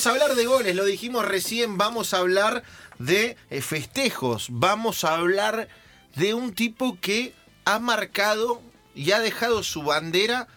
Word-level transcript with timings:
Vamos 0.00 0.18
a 0.18 0.22
hablar 0.22 0.34
de 0.34 0.46
goles, 0.46 0.76
lo 0.76 0.86
dijimos 0.86 1.26
recién, 1.26 1.76
vamos 1.76 2.14
a 2.14 2.20
hablar 2.20 2.62
de 2.98 3.36
eh, 3.50 3.60
festejos, 3.60 4.46
vamos 4.48 5.04
a 5.04 5.14
hablar 5.16 5.68
de 6.16 6.32
un 6.32 6.54
tipo 6.54 6.96
que 7.02 7.34
ha 7.66 7.78
marcado 7.80 8.62
y 8.94 9.10
ha 9.10 9.20
dejado 9.20 9.62
su 9.62 9.82
bandera 9.82 10.48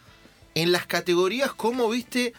en 0.56 0.72
las 0.72 0.86
categorías 0.86 1.52
como, 1.52 1.90
viste, 1.90 2.32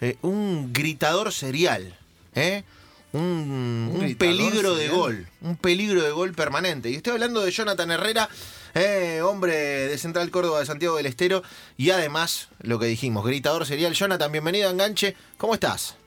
eh, 0.00 0.16
un 0.22 0.72
gritador 0.72 1.32
serial, 1.32 1.96
¿eh? 2.34 2.64
un, 3.12 3.20
¿Un 3.20 3.90
un 3.92 4.00
gritador 4.00 4.36
peligro 4.36 4.74
de 4.74 4.88
gol, 4.88 5.28
un 5.42 5.56
peligro 5.56 6.02
de 6.02 6.10
gol 6.10 6.32
permanente. 6.32 6.90
Y 6.90 6.96
estoy 6.96 7.12
hablando 7.12 7.42
de 7.42 7.52
Jonathan 7.52 7.92
Herrera, 7.92 8.28
eh, 8.74 9.20
hombre 9.22 9.54
de 9.54 9.96
Central 9.96 10.28
Córdoba 10.32 10.58
de 10.58 10.66
Santiago 10.66 10.96
del 10.96 11.06
Estero, 11.06 11.44
y 11.76 11.90
además, 11.90 12.48
lo 12.62 12.80
que 12.80 12.86
dijimos, 12.86 13.24
gritador 13.24 13.64
serial. 13.64 13.94
Jonathan, 13.94 14.32
bienvenido 14.32 14.66
a 14.66 14.72
Enganche, 14.72 15.14
¿cómo 15.38 15.54
estás? 15.54 16.01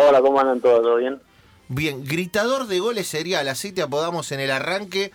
Hola, 0.00 0.20
¿cómo 0.20 0.38
andan 0.40 0.60
todos? 0.60 0.82
¿Todo 0.82 0.96
bien? 0.96 1.20
Bien, 1.68 2.04
gritador 2.04 2.66
de 2.68 2.78
goles 2.78 3.08
serial, 3.08 3.48
así 3.48 3.72
te 3.72 3.82
apodamos 3.82 4.30
en 4.32 4.38
el 4.40 4.50
arranque, 4.52 5.10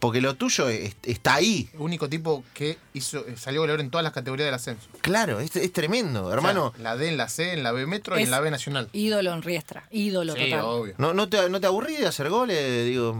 porque 0.00 0.20
lo 0.22 0.34
tuyo 0.36 0.68
es- 0.70 0.96
está 1.02 1.34
ahí. 1.34 1.68
El 1.74 1.80
único 1.80 2.08
tipo 2.08 2.42
que 2.54 2.78
hizo, 2.94 3.26
eh, 3.26 3.36
salió 3.36 3.60
goleador 3.60 3.80
en 3.82 3.90
todas 3.90 4.02
las 4.02 4.12
categorías 4.14 4.46
del 4.46 4.54
ascenso. 4.54 4.88
Claro, 5.02 5.38
es, 5.38 5.54
es 5.54 5.70
tremendo, 5.72 6.22
O 6.22 6.26
sea, 6.28 6.34
hermano. 6.34 6.72
la 6.78 6.96
D 6.96 7.08
en 7.08 7.18
la 7.18 7.28
C, 7.28 7.52
en 7.52 7.62
la 7.62 7.72
B 7.72 7.86
Metro 7.86 8.18
y 8.18 8.22
en 8.22 8.30
la 8.30 8.40
B 8.40 8.50
Nacional. 8.50 8.88
Ídolo 8.94 9.32
en 9.34 9.42
Riestra, 9.42 9.84
ídolo 9.90 10.34
Sí, 10.34 10.44
total. 10.50 10.64
obvio. 10.64 10.94
¿No, 10.96 11.12
no, 11.12 11.28
te, 11.28 11.50
¿No 11.50 11.60
te 11.60 11.66
aburrí 11.66 11.96
de 11.98 12.06
hacer 12.06 12.30
goles? 12.30 12.86
Digo, 12.86 13.14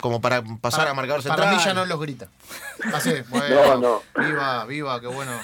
como 0.00 0.20
para 0.22 0.42
pasar 0.42 0.80
Para- 0.80 0.90
a 0.92 0.94
marcador 0.94 1.22
central. 1.22 1.44
Para 1.48 1.56
mí 1.58 1.62
ya 1.62 1.74
no 1.74 1.84
los 1.84 2.00
grita. 2.00 2.28
Así, 2.94 3.10
bueno, 3.28 3.76
No, 3.78 4.02
viva, 4.24 4.64
viva, 4.64 5.00
qué 5.00 5.06
bueno. 5.08 5.32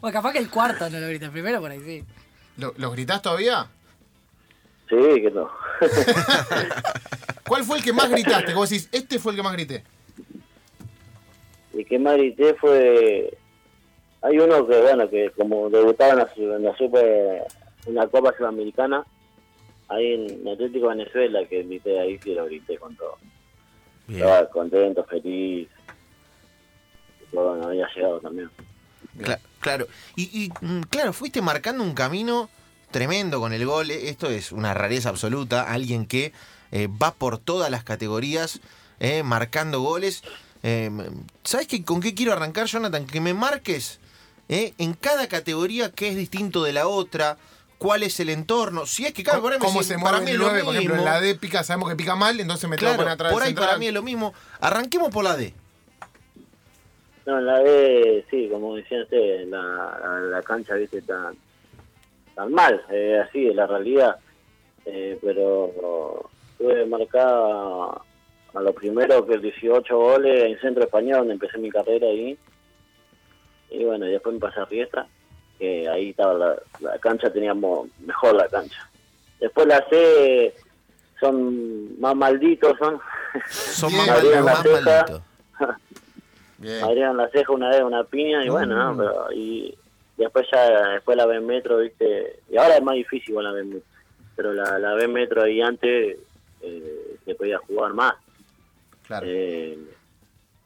Bueno, 0.00 0.12
capaz 0.12 0.32
que 0.32 0.38
el 0.38 0.48
cuarto 0.50 0.88
no 0.90 0.98
lo 0.98 1.06
grita, 1.06 1.26
el 1.26 1.32
primero 1.32 1.60
por 1.60 1.70
ahí 1.70 1.80
sí. 1.84 2.04
¿Lo- 2.58 2.74
¿Los 2.76 2.92
gritás 2.92 3.22
todavía? 3.22 3.66
Sí, 4.88 4.96
que 4.96 5.30
no. 5.30 5.50
¿Cuál 7.46 7.64
fue 7.64 7.78
el 7.78 7.84
que 7.84 7.92
más 7.92 8.10
gritaste? 8.10 8.52
Vos 8.54 8.68
decís, 8.70 8.88
este 8.92 9.18
fue 9.18 9.32
el 9.32 9.36
que 9.36 9.42
más 9.42 9.52
grité. 9.52 9.84
y 11.72 11.84
que 11.84 11.98
más 11.98 12.16
grité 12.16 12.54
fue... 12.54 13.36
Hay 14.22 14.38
uno 14.38 14.66
que, 14.66 14.80
bueno, 14.80 15.08
que 15.08 15.30
como 15.36 15.70
debutaba 15.70 16.12
en 16.12 16.18
la, 16.18 16.56
en 16.56 16.62
la 16.64 16.76
Super, 16.76 17.46
en 17.86 17.94
la 17.94 18.06
Copa 18.08 18.34
Sudamericana, 18.36 19.04
ahí 19.88 20.14
en 20.14 20.48
Atlético 20.48 20.88
Venezuela, 20.88 21.46
que 21.48 21.62
grité 21.62 22.00
ahí, 22.00 22.18
sí 22.18 22.34
lo 22.34 22.46
grité 22.46 22.76
con 22.78 22.96
todo. 22.96 23.16
Bien. 24.08 24.22
Estaba 24.22 24.48
contento, 24.50 25.04
feliz. 25.04 25.68
Y 27.30 27.36
bueno, 27.36 27.68
había 27.68 27.86
llegado 27.94 28.18
también. 28.20 28.50
Cla- 29.18 29.38
claro. 29.60 29.86
Y, 30.16 30.46
y, 30.46 30.50
mm, 30.66 30.80
claro, 30.90 31.12
fuiste 31.12 31.40
marcando 31.40 31.84
un 31.84 31.94
camino 31.94 32.50
tremendo 32.90 33.40
con 33.40 33.52
el 33.52 33.64
gol. 33.66 33.90
eh, 33.90 34.08
Esto 34.08 34.28
es 34.30 34.52
una 34.52 34.74
rareza 34.74 35.08
absoluta. 35.08 35.72
Alguien 35.72 36.06
que 36.06 36.32
eh, 36.72 36.88
va 36.88 37.12
por 37.14 37.38
todas 37.38 37.70
las 37.70 37.84
categorías 37.84 38.60
eh, 39.00 39.22
marcando 39.22 39.80
goles. 39.80 40.22
Eh, 40.62 40.90
¿Sabes 41.44 41.66
qué, 41.66 41.84
con 41.84 42.00
qué 42.00 42.14
quiero 42.14 42.32
arrancar, 42.32 42.66
Jonathan? 42.66 43.06
Que 43.06 43.20
me 43.20 43.34
marques 43.34 44.00
eh, 44.48 44.74
en 44.78 44.94
cada 44.94 45.28
categoría 45.28 45.90
qué 45.92 46.08
es 46.08 46.16
distinto 46.16 46.62
de 46.64 46.72
la 46.72 46.88
otra. 46.88 47.36
¿Cuál 47.78 48.02
es 48.02 48.18
el 48.18 48.28
entorno? 48.30 48.86
Si 48.86 49.06
es 49.06 49.12
que 49.12 49.22
cabe, 49.22 49.40
por 49.40 49.52
ahí 49.52 49.58
me 49.60 49.64
¿Cómo 49.64 49.84
se 49.84 49.96
para 50.00 50.18
mueve 50.18 50.24
mí 50.24 50.30
el 50.32 50.36
es 50.36 50.40
lo 50.40 50.46
9? 50.48 50.64
Por 50.64 50.74
ejemplo, 50.74 50.96
en 50.96 51.04
la 51.04 51.20
D 51.20 51.34
pica, 51.36 51.62
sabemos 51.62 51.88
que 51.88 51.94
pica 51.94 52.16
mal, 52.16 52.40
entonces 52.40 52.68
me 52.68 52.76
tengo 52.76 52.90
que 52.90 52.96
Claro, 52.96 53.04
poner 53.04 53.12
atrás 53.12 53.32
por 53.32 53.42
ahí 53.44 53.54
para 53.54 53.78
mí 53.78 53.86
es 53.86 53.94
lo 53.94 54.02
mismo. 54.02 54.34
Arranquemos 54.60 55.10
por 55.10 55.22
la 55.22 55.36
D. 55.36 55.54
No, 57.24 57.38
en 57.38 57.46
la 57.46 57.60
B, 57.60 58.24
sí, 58.30 58.48
como 58.50 58.74
decían 58.74 59.02
ustedes, 59.02 59.46
la, 59.48 59.60
la, 59.62 60.20
la 60.22 60.42
cancha, 60.42 60.74
viste, 60.74 61.02
tan, 61.02 61.36
tan 62.38 62.52
mal, 62.52 62.80
eh, 62.88 63.20
así 63.26 63.48
es 63.48 63.54
la 63.56 63.66
realidad. 63.66 64.16
Eh, 64.86 65.18
pero 65.20 66.30
tuve 66.56 66.86
marcada 66.86 68.00
a 68.54 68.60
lo 68.60 68.72
primero 68.72 69.26
que 69.26 69.38
18 69.38 69.98
goles 69.98 70.44
en 70.44 70.60
Centro 70.60 70.84
Español, 70.84 71.18
donde 71.18 71.32
empecé 71.34 71.58
mi 71.58 71.68
carrera 71.68 72.06
ahí. 72.06 72.38
Y 73.70 73.84
bueno, 73.84 74.06
y 74.06 74.12
después 74.12 74.34
me 74.34 74.40
pasé 74.40 74.60
a 74.60 74.64
Riestra, 74.66 75.06
que 75.58 75.88
ahí 75.88 76.10
estaba 76.10 76.34
la, 76.34 76.56
la 76.78 76.98
cancha, 77.00 77.28
teníamos 77.32 77.88
mejor 78.06 78.36
la 78.36 78.46
cancha. 78.48 78.88
Después 79.40 79.66
la 79.66 79.84
C 79.90 80.54
son 81.18 82.00
más 82.00 82.14
malditos, 82.14 82.78
son. 82.78 83.00
Son 83.50 83.92
más, 83.96 84.06
mal- 84.06 84.16
Adrián 84.20 84.44
más 84.44 84.64
malditos. 84.64 85.22
Bien. 86.58 86.84
Adrián 86.84 87.16
la 87.16 87.28
ceja 87.30 87.52
una 87.52 87.68
vez 87.70 87.82
una 87.82 88.04
piña 88.04 88.44
y 88.44 88.48
bueno, 88.48 88.76
¿no? 88.76 88.94
Mm. 88.94 88.98
Pero, 88.98 89.32
y 89.32 89.76
después 90.22 90.46
ya, 90.52 90.90
después 90.94 91.16
la 91.16 91.26
B 91.26 91.40
Metro, 91.40 91.78
viste, 91.78 92.40
y 92.50 92.56
ahora 92.56 92.76
es 92.76 92.82
más 92.82 92.94
difícil 92.96 93.34
con 93.34 93.44
la 93.44 93.52
B 93.52 93.64
Metro, 93.64 93.88
pero 94.36 94.52
la, 94.52 94.78
la 94.78 94.94
B 94.94 95.08
Metro 95.08 95.42
ahí 95.42 95.60
antes 95.60 96.18
eh, 96.62 97.16
se 97.24 97.34
podía 97.34 97.58
jugar 97.58 97.94
más. 97.94 98.14
Claro. 99.06 99.26
Eh, 99.28 99.78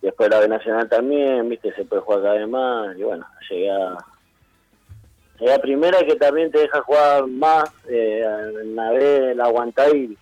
después 0.00 0.28
la 0.30 0.40
B 0.40 0.48
Nacional 0.48 0.88
también, 0.88 1.48
viste, 1.48 1.72
se 1.74 1.84
puede 1.84 2.02
jugar 2.02 2.22
cada 2.22 2.34
vez 2.34 2.48
más 2.48 2.96
y 2.98 3.02
bueno, 3.02 3.26
llegué 3.48 3.70
a, 3.70 3.96
llegué 5.38 5.52
a 5.54 5.58
primera 5.60 5.98
que 6.04 6.16
también 6.16 6.50
te 6.50 6.58
deja 6.60 6.80
jugar 6.82 7.26
más, 7.28 7.70
eh, 7.88 8.24
en 8.62 8.74
la 8.74 8.90
B 8.90 9.34
la 9.34 9.44
aguantás 9.44 9.94
y 9.94 10.16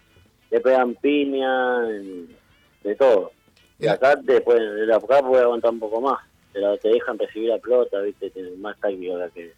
te 0.51 0.61
pegan 0.61 0.95
piña, 0.97 1.89
en- 1.89 2.37
de 2.83 2.95
todo. 2.97 3.31
Y 3.79 3.85
El- 3.85 3.91
acá 3.91 4.17
después 4.17 4.59
de 4.59 4.87
la 4.87 4.97
acá 4.97 5.23
puede 5.23 5.43
aguantar 5.43 5.71
un 5.71 5.81
poco 5.81 6.01
más. 6.01 6.19
La- 6.55 6.77
te 6.79 6.89
dejan 6.89 7.19
recibir 7.19 7.49
la 7.51 7.59
pelota, 7.59 8.01
viste, 8.01 8.33
más 8.59 8.79
táctico 8.81 9.15
que, 9.35 9.55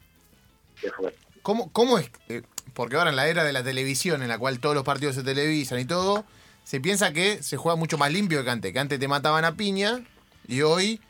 que 0.80 0.90
fue. 0.90 1.14
¿Cómo, 1.42 1.70
cómo 1.72 1.98
es? 1.98 2.10
eh, 2.28 2.42
porque 2.74 2.96
ahora 2.96 3.10
en 3.10 3.16
la 3.16 3.28
era 3.28 3.44
de 3.44 3.52
la 3.52 3.62
televisión, 3.64 4.22
en 4.22 4.28
la 4.28 4.38
cual 4.38 4.60
todos 4.60 4.74
los 4.74 4.84
partidos 4.84 5.14
se 5.14 5.22
televisan 5.22 5.78
y 5.80 5.84
todo, 5.84 6.24
se 6.64 6.80
piensa 6.80 7.12
que 7.12 7.42
se 7.42 7.56
juega 7.56 7.76
mucho 7.76 7.98
más 7.98 8.12
limpio 8.12 8.44
que 8.44 8.50
antes. 8.50 8.72
Que 8.72 8.78
antes 8.78 8.98
te 9.00 9.08
mataban 9.08 9.44
a 9.44 9.56
piña 9.56 10.00
y 10.46 10.62
hoy 10.62 11.00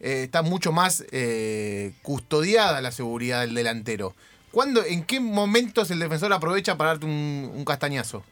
eh, 0.00 0.22
está 0.24 0.42
mucho 0.42 0.72
más 0.72 1.04
eh, 1.12 1.92
custodiada 2.02 2.80
la 2.80 2.90
seguridad 2.90 3.42
del 3.42 3.54
delantero. 3.54 4.14
¿Cuándo, 4.50 4.84
¿En 4.84 5.04
qué 5.04 5.20
momentos 5.20 5.90
el 5.90 5.98
defensor 5.98 6.32
aprovecha 6.32 6.76
para 6.76 6.90
darte 6.90 7.06
un 7.06 7.64
castañazo? 7.66 8.24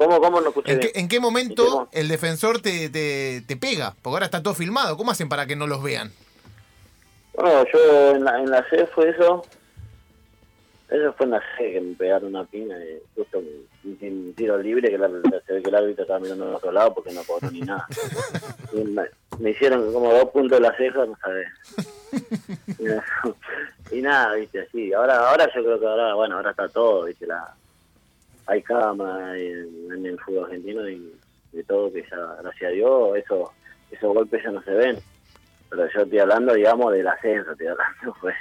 ¿Cómo, 0.00 0.18
cómo 0.18 0.40
no 0.40 0.48
escuché 0.48 0.72
¿En 0.72 0.80
qué, 0.80 0.86
en 0.86 0.92
qué 0.94 1.00
¿En 1.00 1.08
qué 1.08 1.20
momento 1.20 1.62
mo- 1.70 1.88
el 1.92 2.08
defensor 2.08 2.62
te, 2.62 2.88
te- 2.88 3.42
te 3.46 3.56
pega? 3.58 3.94
Porque 4.00 4.14
ahora 4.16 4.24
está 4.24 4.42
todo 4.42 4.54
filmado. 4.54 4.96
¿Cómo 4.96 5.10
hacen 5.10 5.28
para 5.28 5.44
que 5.44 5.56
no 5.56 5.66
los 5.66 5.82
vean? 5.82 6.10
Bueno, 7.34 7.64
yo 7.70 8.10
en 8.16 8.24
la, 8.24 8.38
en 8.40 8.50
la 8.50 8.66
C 8.70 8.86
fue 8.94 9.10
eso. 9.10 9.44
Eso 10.88 11.12
fue 11.12 11.26
en 11.26 11.32
la 11.32 11.40
C 11.58 11.70
que 11.72 11.80
me 11.82 11.94
pegaron 11.96 12.30
una 12.34 12.44
piña 12.46 12.76
y 12.82 12.98
justo 13.14 13.40
un, 13.40 13.68
un 14.00 14.34
tiro 14.34 14.56
libre 14.56 14.88
que 14.90 14.96
se 15.46 15.52
ve 15.52 15.62
que 15.62 15.68
el 15.68 15.74
árbitro 15.74 16.02
estaba 16.04 16.18
mirando 16.18 16.48
al 16.48 16.54
otro 16.54 16.72
lado 16.72 16.94
porque 16.94 17.12
no 17.12 17.22
cobró 17.24 17.50
ni 17.50 17.60
nada. 17.60 17.86
Y 18.72 18.82
me, 18.84 19.02
me 19.38 19.50
hicieron 19.50 19.92
como 19.92 20.12
dos 20.14 20.30
puntos 20.30 20.58
de 20.60 20.62
la 20.66 20.74
ceja, 20.78 21.04
no 21.04 21.16
sabés. 21.20 21.46
Y, 23.92 23.98
y 23.98 24.02
nada, 24.02 24.34
viste, 24.34 24.60
así. 24.62 24.92
Ahora, 24.94 25.28
ahora 25.28 25.46
yo 25.54 25.62
creo 25.62 25.78
que 25.78 25.86
ahora, 25.86 26.14
bueno, 26.14 26.36
ahora 26.36 26.50
está 26.52 26.68
todo, 26.70 27.04
viste, 27.04 27.26
la 27.26 27.54
hay 28.50 28.62
cámara 28.62 29.36
en, 29.36 29.68
en 29.96 30.06
el 30.06 30.18
fútbol 30.20 30.44
argentino 30.44 30.88
y 30.88 31.14
de 31.52 31.64
todo 31.64 31.92
que 31.92 32.02
ya, 32.02 32.16
gracias 32.42 32.70
a 32.70 32.74
Dios, 32.74 33.16
eso, 33.16 33.52
esos 33.90 34.14
golpes 34.14 34.42
ya 34.42 34.50
no 34.50 34.62
se 34.62 34.72
ven. 34.72 34.98
Pero 35.68 35.88
yo 35.94 36.00
estoy 36.02 36.18
hablando, 36.18 36.54
digamos, 36.54 36.92
del 36.92 37.06
ascenso, 37.06 37.52
estoy 37.52 37.68
hablando, 37.68 38.16
pues. 38.20 38.34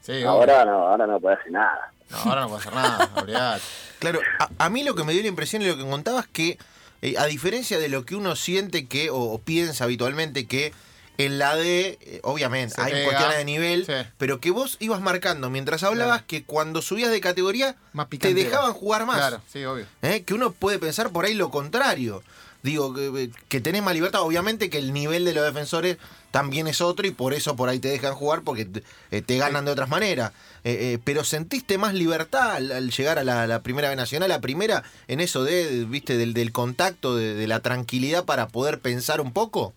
Sí, 0.00 0.22
Ahora 0.24 0.64
no, 0.64 0.88
ahora 0.88 1.06
no 1.06 1.20
puede 1.20 1.36
hacer 1.36 1.52
nada. 1.52 1.92
No, 2.10 2.16
ahora 2.18 2.40
no 2.42 2.48
puede 2.48 2.60
hacer 2.60 2.74
nada, 2.74 3.10
olvidate. 3.22 3.62
Claro, 3.98 4.20
a, 4.40 4.64
a 4.64 4.70
mí 4.70 4.82
lo 4.82 4.94
que 4.94 5.04
me 5.04 5.12
dio 5.12 5.22
la 5.22 5.28
impresión 5.28 5.62
y 5.62 5.66
lo 5.66 5.76
que 5.76 5.88
contabas 5.88 6.26
que, 6.26 6.58
eh, 7.02 7.14
a 7.16 7.26
diferencia 7.26 7.78
de 7.78 7.88
lo 7.88 8.04
que 8.04 8.16
uno 8.16 8.34
siente 8.34 8.88
que, 8.88 9.10
o, 9.10 9.18
o 9.18 9.38
piensa 9.38 9.84
habitualmente 9.84 10.46
que 10.46 10.72
en 11.18 11.38
la 11.38 11.54
D, 11.56 11.98
eh, 12.00 12.20
obviamente, 12.22 12.76
Se 12.76 12.80
hay 12.80 12.92
pega. 12.92 13.04
cuestiones 13.04 13.36
de 13.38 13.44
nivel, 13.44 13.84
Sí. 13.86 13.92
pero 14.16 14.40
que 14.40 14.50
vos 14.50 14.76
ibas 14.80 15.00
marcando 15.00 15.50
mientras 15.50 15.82
hablabas 15.82 16.18
Claro. 16.18 16.26
que 16.28 16.44
cuando 16.44 16.80
subías 16.80 17.10
de 17.10 17.20
categoría 17.20 17.76
Más 17.92 18.08
te 18.08 18.32
dejaban 18.34 18.72
jugar 18.72 19.04
más. 19.04 19.16
Claro, 19.18 19.42
sí, 19.52 19.64
obvio. 19.64 19.86
¿eh? 20.02 20.22
Que 20.22 20.34
uno 20.34 20.52
puede 20.52 20.78
pensar 20.78 21.10
por 21.10 21.24
ahí 21.26 21.34
lo 21.34 21.50
contrario. 21.50 22.22
Digo, 22.62 22.92
que, 22.92 23.30
que 23.48 23.60
tenés 23.60 23.82
más 23.84 23.94
libertad. 23.94 24.22
Obviamente 24.22 24.68
que 24.68 24.78
el 24.78 24.92
nivel 24.92 25.24
de 25.24 25.32
los 25.32 25.44
defensores 25.44 25.96
también 26.32 26.66
es 26.66 26.80
otro 26.80 27.06
y 27.06 27.12
por 27.12 27.32
eso 27.32 27.54
por 27.54 27.68
ahí 27.68 27.78
te 27.78 27.86
dejan 27.88 28.14
jugar 28.14 28.42
porque 28.42 28.64
te, 28.64 28.82
eh, 29.12 29.22
te 29.22 29.38
ganan 29.38 29.64
de 29.64 29.70
otras 29.70 29.88
maneras. 29.88 30.32
Eh, 30.64 30.94
eh, 30.94 30.98
pero 31.04 31.22
sentiste 31.22 31.78
más 31.78 31.94
libertad 31.94 32.52
al, 32.56 32.72
al 32.72 32.90
llegar 32.90 33.18
a 33.20 33.24
la, 33.24 33.46
la 33.46 33.62
primera 33.62 33.88
B 33.90 33.96
nacional, 33.96 34.28
la 34.28 34.40
primera, 34.40 34.82
en 35.06 35.20
eso 35.20 35.44
de, 35.44 35.84
viste, 35.84 36.16
del, 36.16 36.34
del 36.34 36.50
contacto, 36.50 37.14
de, 37.16 37.34
de 37.34 37.46
la 37.46 37.60
tranquilidad 37.60 38.24
para 38.24 38.48
poder 38.48 38.80
pensar 38.80 39.20
un 39.20 39.32
poco. 39.32 39.72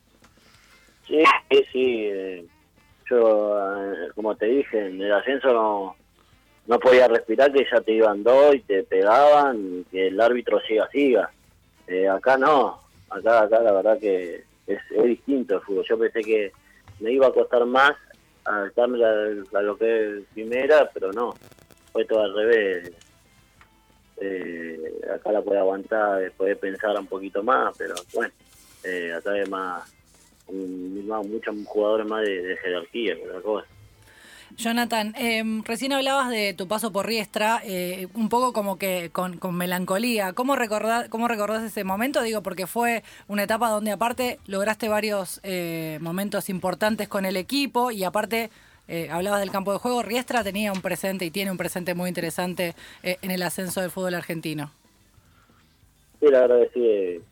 Sí, 1.12 1.24
sí, 1.50 1.66
sí. 1.74 2.06
eh, 2.06 2.46
yo, 3.10 3.58
eh, 3.84 4.12
como 4.16 4.34
te 4.38 4.46
dije, 4.46 4.88
en 4.88 5.02
el 5.02 5.12
ascenso 5.12 5.52
no, 5.52 5.96
no 6.68 6.80
podía 6.80 7.10
respirar, 7.10 7.52
que 7.52 7.66
ya 7.70 7.82
te 7.82 7.92
iban 7.92 8.24
dos 8.24 8.56
y 8.56 8.62
te 8.62 8.84
pegaban, 8.84 9.58
y 9.82 9.84
que 9.92 10.08
el 10.08 10.22
árbitro 10.22 10.62
siga, 10.62 10.88
siga. 10.90 11.30
Eh, 11.88 12.08
acá 12.08 12.38
no, 12.38 12.80
acá, 13.10 13.42
acá 13.42 13.60
la 13.60 13.74
verdad 13.74 14.00
que 14.00 14.46
es, 14.68 14.80
es 14.90 15.04
distinto 15.04 15.56
el 15.56 15.62
fútbol. 15.62 15.86
Yo 15.90 16.00
pensé 16.00 16.22
que 16.22 16.54
me 17.02 17.12
iba 17.12 17.28
a 17.28 17.34
costar 17.34 17.66
más 17.66 17.92
adaptarme 18.46 19.04
a, 19.04 19.62
lo 19.62 19.78
que 19.78 20.20
es 20.20 20.24
primera, 20.34 20.90
pero 20.94 21.12
no, 21.12 21.36
fue 21.92 22.06
todo 22.06 22.22
al 22.22 22.34
revés. 22.34 22.94
Eh, 24.22 24.80
acá 25.14 25.34
la 25.34 25.42
puede 25.42 25.60
aguantar, 25.60 26.32
puede 26.38 26.56
pensar 26.56 26.98
un 26.98 27.08
poquito 27.08 27.44
más, 27.44 27.76
pero 27.78 27.96
bueno, 28.14 28.32
eh, 28.86 29.12
acá 29.14 29.32
un- 29.32 29.50
más- 29.50 30.01
muchos 30.52 31.56
jugadores 31.66 32.08
más 32.08 32.24
de, 32.24 32.42
de 32.42 32.58
jerarquía 32.58 33.16
otra 33.24 33.42
cosa. 33.42 33.68
Jonathan, 34.58 35.14
em, 35.18 35.64
recién 35.64 35.94
hablabas 35.94 36.30
de 36.30 36.54
tu 36.54 36.68
paso 36.68 36.92
por 36.92 37.06
Riestra, 37.06 37.62
eh, 37.66 38.08
un 38.14 38.30
poco 38.30 38.54
como 38.54 38.78
que 38.78 39.10
con, 39.12 39.38
con 39.38 39.56
melancolía. 39.56 40.34
¿Cómo 40.34 40.56
recordás, 40.56 41.10
¿Cómo 41.10 41.28
recordás 41.28 41.64
ese 41.64 41.84
momento? 41.84 42.22
Digo, 42.22 42.42
porque 42.42 42.68
fue 42.68 43.04
una 43.28 43.44
etapa 43.44 43.70
donde 43.70 43.92
aparte 43.92 44.40
lograste 44.48 44.90
varios 44.90 45.40
eh, 45.44 46.00
momentos 46.02 46.50
importantes 46.50 47.08
con 47.08 47.26
el 47.26 47.38
equipo 47.38 47.92
y 47.92 48.04
aparte 48.04 48.50
eh, 48.88 49.10
hablabas 49.10 49.40
del 49.40 49.52
campo 49.52 49.72
de 49.74 49.80
juego. 49.80 50.04
Riestra 50.04 50.44
tenía 50.44 50.74
un 50.74 50.82
presente 50.82 51.26
y 51.26 51.32
tiene 51.32 51.52
un 51.52 51.58
presente 51.58 51.96
muy 51.96 52.10
interesante 52.10 52.76
en 53.04 53.32
el 53.32 53.42
ascenso 53.44 53.82
del 53.82 53.92
fútbol 53.92 54.16
argentino. 54.16 54.72
Sí, 56.20 56.28
la 56.28 56.42
verdad 56.42 56.68
que 56.74 57.20
sí, 57.20 57.24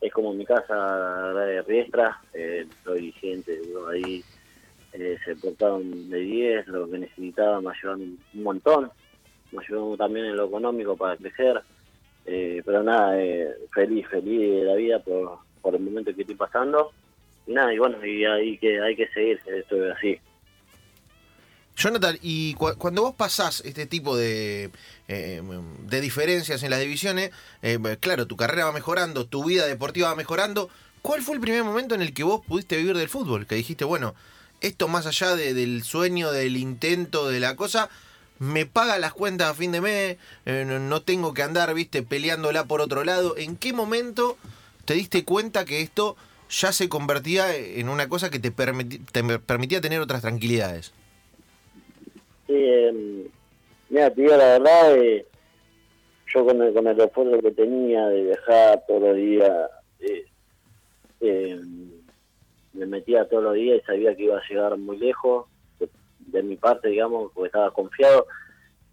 es 0.00 0.12
como 0.12 0.32
mi 0.32 0.44
casa 0.44 1.32
de 1.34 1.62
Riestra, 1.62 2.20
eh, 2.32 2.66
soy 2.84 3.12
gente, 3.12 3.60
digo, 3.60 3.88
ahí 3.88 4.24
eh, 4.92 5.18
se 5.24 5.36
portaron 5.36 6.10
de 6.10 6.18
10, 6.18 6.68
lo 6.68 6.90
que 6.90 6.98
necesitaba 6.98 7.60
me 7.60 7.70
ayudaron 7.70 8.18
un 8.34 8.42
montón, 8.42 8.90
me 9.52 9.62
ayudaron 9.62 9.96
también 9.96 10.26
en 10.26 10.36
lo 10.36 10.46
económico 10.46 10.96
para 10.96 11.16
crecer, 11.16 11.60
eh, 12.26 12.62
pero 12.64 12.82
nada, 12.82 13.22
eh, 13.22 13.48
feliz, 13.72 14.06
feliz 14.08 14.40
de 14.40 14.64
la 14.64 14.74
vida 14.74 14.98
por, 15.00 15.38
por 15.60 15.74
el 15.74 15.82
momento 15.82 16.14
que 16.14 16.22
estoy 16.22 16.36
pasando, 16.36 16.92
y 17.46 17.52
nada, 17.52 17.72
y 17.74 17.78
bueno, 17.78 18.04
y 18.04 18.24
hay 18.24 18.58
que, 18.58 18.80
hay 18.80 18.96
que 18.96 19.08
seguir, 19.08 19.40
esto 19.46 19.84
es 19.84 19.96
así. 19.96 20.18
Jonathan, 21.80 22.18
y 22.20 22.54
cu- 22.54 22.74
cuando 22.76 23.02
vos 23.02 23.14
pasás 23.14 23.62
este 23.64 23.86
tipo 23.86 24.14
de, 24.16 24.70
eh, 25.08 25.42
de 25.88 26.00
diferencias 26.02 26.62
en 26.62 26.70
las 26.70 26.80
divisiones, 26.80 27.30
eh, 27.62 27.78
claro, 28.00 28.26
tu 28.26 28.36
carrera 28.36 28.66
va 28.66 28.72
mejorando, 28.72 29.24
tu 29.26 29.44
vida 29.44 29.66
deportiva 29.66 30.08
va 30.10 30.14
mejorando. 30.14 30.68
¿Cuál 31.00 31.22
fue 31.22 31.34
el 31.36 31.40
primer 31.40 31.64
momento 31.64 31.94
en 31.94 32.02
el 32.02 32.12
que 32.12 32.22
vos 32.22 32.44
pudiste 32.46 32.76
vivir 32.76 32.96
del 32.96 33.08
fútbol? 33.08 33.46
Que 33.46 33.54
dijiste, 33.54 33.84
bueno, 33.86 34.14
esto 34.60 34.88
más 34.88 35.06
allá 35.06 35.34
de- 35.34 35.54
del 35.54 35.82
sueño, 35.82 36.30
del 36.32 36.58
intento, 36.58 37.28
de 37.30 37.40
la 37.40 37.56
cosa, 37.56 37.88
me 38.38 38.66
paga 38.66 38.98
las 38.98 39.14
cuentas 39.14 39.48
a 39.50 39.54
fin 39.54 39.72
de 39.72 39.80
mes, 39.80 40.16
eh, 40.44 40.64
no, 40.66 41.00
tengo 41.02 41.32
que 41.32 41.42
andar, 41.42 41.72
viste, 41.72 42.02
peleándola 42.02 42.64
por 42.66 42.82
otro 42.82 43.04
lado. 43.04 43.36
¿En 43.38 43.56
qué 43.56 43.72
momento 43.72 44.36
te 44.84 44.92
diste 44.94 45.24
cuenta 45.24 45.64
que 45.64 45.80
esto 45.80 46.16
ya 46.50 46.72
se 46.72 46.90
convertía 46.90 47.54
en 47.56 47.88
una 47.88 48.08
cosa 48.08 48.28
que 48.28 48.38
te 48.38 48.50
permitía 48.50 49.80
tener 49.80 50.00
otras 50.00 50.20
tranquilidades? 50.20 50.92
Sí, 52.50 52.56
eh, 52.56 53.28
mira, 53.90 54.10
te 54.12 54.22
la 54.26 54.36
verdad, 54.58 54.96
eh, 54.96 55.24
yo 56.34 56.44
con 56.44 56.60
el, 56.60 56.74
con 56.74 56.84
el 56.88 57.00
esfuerzo 57.00 57.40
que 57.40 57.52
tenía 57.52 58.08
de 58.08 58.24
viajar 58.24 58.82
todos 58.88 59.02
los 59.02 59.16
días, 59.16 59.70
eh, 60.00 60.24
eh, 61.20 61.60
me 62.72 62.86
metía 62.86 63.28
todos 63.28 63.44
los 63.44 63.54
días 63.54 63.78
y 63.80 63.86
sabía 63.86 64.16
que 64.16 64.24
iba 64.24 64.36
a 64.36 64.48
llegar 64.48 64.76
muy 64.78 64.98
lejos, 64.98 65.46
de, 65.78 65.88
de 66.18 66.42
mi 66.42 66.56
parte, 66.56 66.88
digamos, 66.88 67.30
porque 67.32 67.46
estaba 67.46 67.70
confiado, 67.70 68.26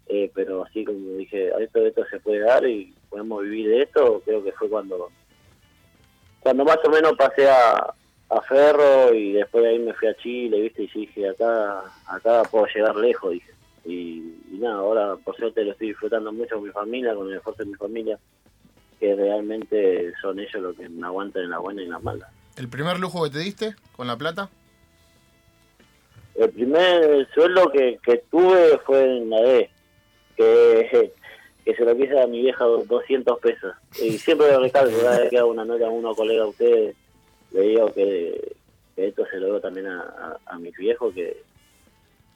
eh, 0.06 0.30
pero 0.32 0.62
así 0.64 0.84
como 0.84 1.16
dije, 1.16 1.50
"Ah, 1.52 1.60
esto, 1.60 1.84
esto 1.84 2.04
se 2.12 2.20
puede 2.20 2.38
dar 2.38 2.64
y 2.64 2.94
podemos 3.10 3.42
vivir 3.42 3.70
de 3.70 3.82
esto, 3.82 4.22
creo 4.24 4.44
que 4.44 4.52
fue 4.52 4.68
cuando 4.68 5.10
cuando 6.38 6.64
más 6.64 6.78
o 6.84 6.90
menos 6.90 7.12
pasé 7.18 7.48
a, 7.48 7.92
a 8.30 8.42
Ferro 8.42 9.14
y 9.14 9.32
después 9.32 9.64
de 9.64 9.70
ahí 9.70 9.78
me 9.78 9.94
fui 9.94 10.08
a 10.08 10.14
Chile, 10.14 10.60
¿viste? 10.60 10.82
Y 10.82 11.00
dije, 11.06 11.28
acá, 11.28 11.82
acá 12.06 12.42
puedo 12.50 12.66
llegar 12.66 12.96
lejos, 12.96 13.32
dije. 13.32 13.52
Y, 13.84 14.34
y 14.52 14.58
nada, 14.58 14.76
ahora 14.76 15.16
por 15.16 15.34
suerte 15.36 15.64
lo 15.64 15.72
estoy 15.72 15.88
disfrutando 15.88 16.30
mucho 16.32 16.56
con 16.56 16.64
mi 16.64 16.70
familia, 16.70 17.14
con 17.14 17.28
el 17.28 17.36
esfuerzo 17.36 17.64
de 17.64 17.70
mi 17.70 17.76
familia, 17.76 18.18
que 19.00 19.14
realmente 19.14 20.12
son 20.20 20.38
ellos 20.38 20.60
los 20.60 20.76
que 20.76 20.88
me 20.88 21.06
aguantan 21.06 21.44
en 21.44 21.50
la 21.50 21.58
buena 21.58 21.80
y 21.80 21.84
en 21.86 21.90
la 21.92 21.98
mala. 21.98 22.28
¿El 22.56 22.68
primer 22.68 22.98
lujo 22.98 23.24
que 23.24 23.30
te 23.30 23.38
diste 23.38 23.76
con 23.96 24.06
la 24.06 24.16
plata? 24.16 24.50
El 26.34 26.50
primer 26.50 27.26
sueldo 27.32 27.70
que, 27.70 27.98
que 28.02 28.22
tuve 28.30 28.78
fue 28.84 29.04
en 29.04 29.30
la 29.30 29.40
D, 29.40 29.70
que, 30.36 31.12
que 31.64 31.74
se 31.74 31.84
lo 31.84 31.96
quise 31.96 32.20
a 32.20 32.26
mi 32.26 32.42
vieja 32.42 32.64
200 32.64 33.38
pesos. 33.40 33.74
Y 34.02 34.18
siempre 34.18 34.52
lo 34.52 34.60
recalco, 34.60 34.98
cada 35.00 35.20
vez 35.20 35.30
que 35.30 35.38
hago 35.38 35.50
una 35.50 35.64
nota 35.64 35.86
a 35.86 35.90
uno 35.90 36.14
colega 36.14 36.42
a 36.42 36.48
ustedes, 36.48 36.94
digo 37.50 37.92
que, 37.92 38.56
esto 38.96 39.24
se 39.30 39.38
lo 39.38 39.48
doy 39.48 39.60
también 39.60 39.86
a, 39.86 40.00
a, 40.00 40.54
a 40.54 40.58
mis 40.58 40.76
viejos, 40.76 41.14
que, 41.14 41.44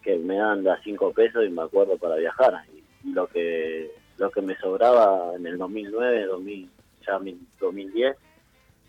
que 0.02 0.16
me 0.16 0.36
dan 0.36 0.62
las 0.64 0.80
5 0.82 1.12
pesos 1.12 1.44
y 1.44 1.50
me 1.50 1.62
acuerdo 1.62 1.96
para 1.98 2.16
viajar. 2.16 2.54
Y, 2.72 2.82
lo 3.12 3.26
que 3.26 3.90
lo 4.16 4.30
que 4.30 4.42
me 4.42 4.56
sobraba 4.58 5.34
en 5.34 5.46
el 5.46 5.58
2009, 5.58 6.26
2000, 6.26 6.70
ya 7.04 7.18
mi- 7.18 7.40
2010, 7.58 8.16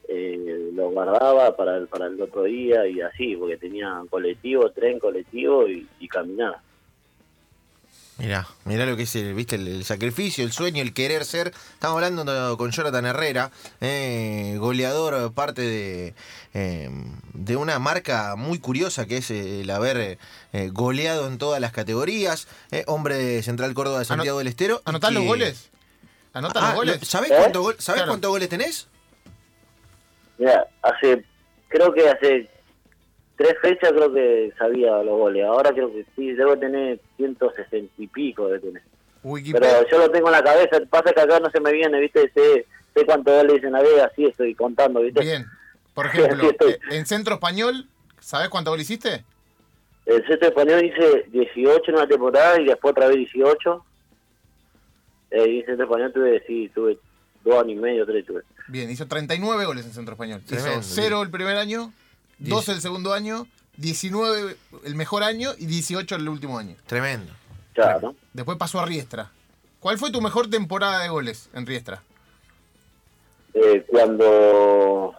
eh, 0.07 0.69
lo 0.73 0.89
guardaba 0.91 1.55
para 1.55 1.77
el, 1.77 1.87
para 1.87 2.07
el 2.07 2.21
otro 2.21 2.43
día 2.43 2.87
y 2.87 3.01
así, 3.01 3.35
porque 3.35 3.57
tenía 3.57 4.03
colectivo, 4.09 4.69
tren, 4.71 4.99
colectivo 4.99 5.67
y, 5.67 5.89
y 5.99 6.07
caminar. 6.07 6.57
Mirá, 8.23 8.47
mirá 8.63 8.85
lo 8.85 8.95
que 8.95 9.03
es 9.03 9.13
el, 9.17 9.33
¿viste? 9.33 9.57
El, 9.57 9.67
el 9.67 9.83
sacrificio, 9.83 10.45
el 10.45 10.53
sueño, 10.53 10.81
el 10.81 10.93
querer 10.93 11.25
ser. 11.25 11.47
Estamos 11.73 11.95
hablando 12.01 12.57
con 12.57 12.71
Jonathan 12.71 13.05
Herrera, 13.05 13.51
eh, 13.81 14.55
goleador, 14.59 15.33
parte 15.33 15.61
de, 15.61 16.13
eh, 16.53 16.89
de 17.33 17.55
una 17.57 17.79
marca 17.79 18.37
muy 18.37 18.59
curiosa 18.59 19.07
que 19.07 19.17
es 19.17 19.29
el 19.29 19.69
haber 19.69 20.17
eh, 20.53 20.69
goleado 20.71 21.27
en 21.27 21.37
todas 21.37 21.59
las 21.59 21.73
categorías. 21.73 22.47
eh, 22.71 22.85
hombre 22.87 23.15
de 23.17 23.43
Central 23.43 23.73
Córdoba 23.73 23.99
de 23.99 24.05
Santiago 24.05 24.37
del 24.37 24.47
Estero. 24.47 24.81
¿Anotás 24.85 25.11
los 25.11 25.25
goles? 25.25 25.69
¿Anotás 26.31 26.63
Ah, 26.63 26.67
los 26.67 26.75
goles? 26.75 26.99
lo- 27.01 27.05
¿Sabés, 27.05 27.29
¿Eh? 27.29 27.35
cuánto 27.37 27.63
¿sabés 27.77 27.83
Claro. 28.03 28.07
cuántos 28.07 28.31
goles 28.31 28.47
tenés? 28.47 28.87
Mira, 30.37 30.65
hace, 30.81 31.25
creo 31.67 31.93
que 31.93 32.09
hace 32.09 32.49
tres 33.37 33.55
fechas 33.61 33.91
creo 33.91 34.13
que 34.13 34.53
sabía 34.57 35.01
los 35.03 35.17
goles. 35.17 35.45
Ahora 35.45 35.71
creo 35.71 35.91
que 35.91 36.05
sí, 36.15 36.33
debo 36.33 36.57
tener 36.57 36.99
160 37.17 37.93
y 37.97 38.07
pico 38.07 38.47
de 38.47 38.59
tener. 38.59 38.83
Wikipedia. 39.23 39.69
Pero 39.79 39.89
yo 39.89 39.97
lo 39.99 40.11
tengo 40.11 40.27
en 40.27 40.33
la 40.33 40.43
cabeza, 40.43 40.79
pasa 40.89 41.13
que 41.13 41.21
acá 41.21 41.39
no 41.39 41.49
se 41.49 41.59
me 41.59 41.71
viene, 41.71 41.99
¿viste? 41.99 42.31
Sé, 42.33 42.65
sé 42.93 43.05
cuántos 43.05 43.35
goles 43.35 43.55
dicen 43.55 43.71
la 43.71 43.81
vez, 43.81 44.01
así 44.01 44.25
estoy 44.25 44.53
contando, 44.53 45.01
¿viste? 45.01 45.21
Bien. 45.21 45.45
Por 45.93 46.05
ejemplo, 46.07 46.49
eh, 46.49 46.79
en 46.91 47.05
centro 47.05 47.35
español, 47.35 47.87
¿sabés 48.19 48.49
cuántos 48.49 48.71
goles 48.71 48.89
hiciste? 48.89 49.23
El 50.05 50.25
centro 50.27 50.49
español 50.49 50.81
dice 50.81 51.25
18 51.29 51.83
en 51.87 51.95
una 51.95 52.07
temporada 52.07 52.59
y 52.59 52.65
después 52.65 52.91
otra 52.91 53.07
vez 53.07 53.17
18. 53.17 53.85
Eh, 55.31 55.49
y 55.49 55.59
en 55.59 55.65
centro 55.65 55.85
español 55.85 56.11
tuve, 56.13 56.43
sí, 56.45 56.69
tuve 56.75 56.97
dos 57.43 57.63
años 57.63 57.77
y 57.77 57.81
medio, 57.81 58.05
tres 58.05 58.25
tuve. 58.25 58.41
Bien, 58.67 58.89
hizo 58.89 59.07
39 59.07 59.65
goles 59.65 59.85
en 59.85 59.93
centro 59.93 60.13
español. 60.13 60.41
Hizo 60.45 60.81
0 60.81 61.21
el 61.21 61.29
primer 61.29 61.57
año, 61.57 61.93
12 62.49 62.71
el 62.73 62.81
segundo 62.81 63.13
año, 63.13 63.47
19 63.77 64.55
el 64.85 64.95
mejor 64.95 65.23
año 65.23 65.51
y 65.57 65.65
18 65.65 66.15
el 66.15 66.29
último 66.29 66.57
año. 66.57 66.75
Tremendo. 66.85 67.31
¿no? 68.01 68.15
Después 68.33 68.57
pasó 68.57 68.79
a 68.79 68.85
Riestra. 68.85 69.31
¿Cuál 69.79 69.97
fue 69.97 70.11
tu 70.11 70.21
mejor 70.21 70.49
temporada 70.49 71.01
de 71.03 71.09
goles 71.09 71.49
en 71.53 71.65
Riestra? 71.65 72.01
Eh, 73.53 73.83
cuando 73.87 75.13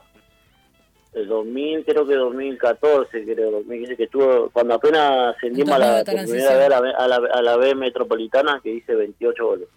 el 1.13 1.29
2000, 1.29 1.85
creo 1.85 2.07
que 2.07 2.15
2014, 2.15 3.25
creo, 3.25 3.51
2015, 3.53 3.97
que 3.97 4.05
estuvo, 4.05 4.51
cuando 4.51 4.75
apenas 4.75 5.35
ascendimos 5.37 5.73
a 5.75 5.79
la, 5.79 6.05
primera 6.05 6.25
vez 6.25 6.45
a 6.49 6.69
la, 6.69 6.81
B- 6.81 6.95
a, 6.99 7.09
la, 7.09 7.17
a 7.17 7.43
la 7.43 7.57
B 7.57 7.75
metropolitana, 7.75 8.61
que 8.63 8.71
hice 8.75 8.95
28 8.95 9.45
goles. 9.47 9.69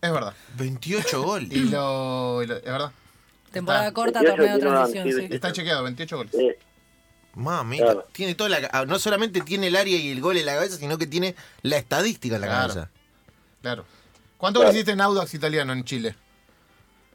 Es 0.00 0.12
verdad. 0.12 0.34
28 0.56 1.22
goles. 1.22 1.52
Y 1.52 1.70
lo, 1.70 2.42
y 2.42 2.46
lo- 2.46 2.56
es 2.56 2.64
verdad. 2.64 2.90
Temporada 3.52 3.88
Está- 3.88 3.94
corta, 3.94 4.20
28 4.22 4.36
torneo 4.42 4.54
de 4.56 4.60
transición, 4.60 5.04
sí, 5.10 5.26
sí. 5.28 5.34
Está 5.34 5.52
chequeado, 5.52 5.84
28 5.84 6.16
goles. 6.16 6.32
Sí, 6.32 6.50
Claro. 7.34 8.06
tiene 8.12 8.34
toda 8.34 8.50
la, 8.50 8.68
ah, 8.72 8.84
no 8.86 8.98
solamente 8.98 9.40
tiene 9.40 9.68
el 9.68 9.76
área 9.76 9.96
y 9.96 10.10
el 10.12 10.20
gol 10.20 10.36
en 10.36 10.46
la 10.46 10.54
cabeza, 10.54 10.76
sino 10.76 10.98
que 10.98 11.06
tiene 11.06 11.34
la 11.62 11.76
estadística 11.78 12.34
en 12.36 12.40
la 12.42 12.46
Claro. 12.48 12.68
cabeza. 12.74 12.90
Claro. 13.62 13.84
¿Cuánto 14.36 14.60
Claro. 14.60 14.72
hiciste 14.74 14.92
en 14.92 15.00
Audax 15.00 15.32
italiano 15.34 15.72
en 15.72 15.84
Chile? 15.84 16.14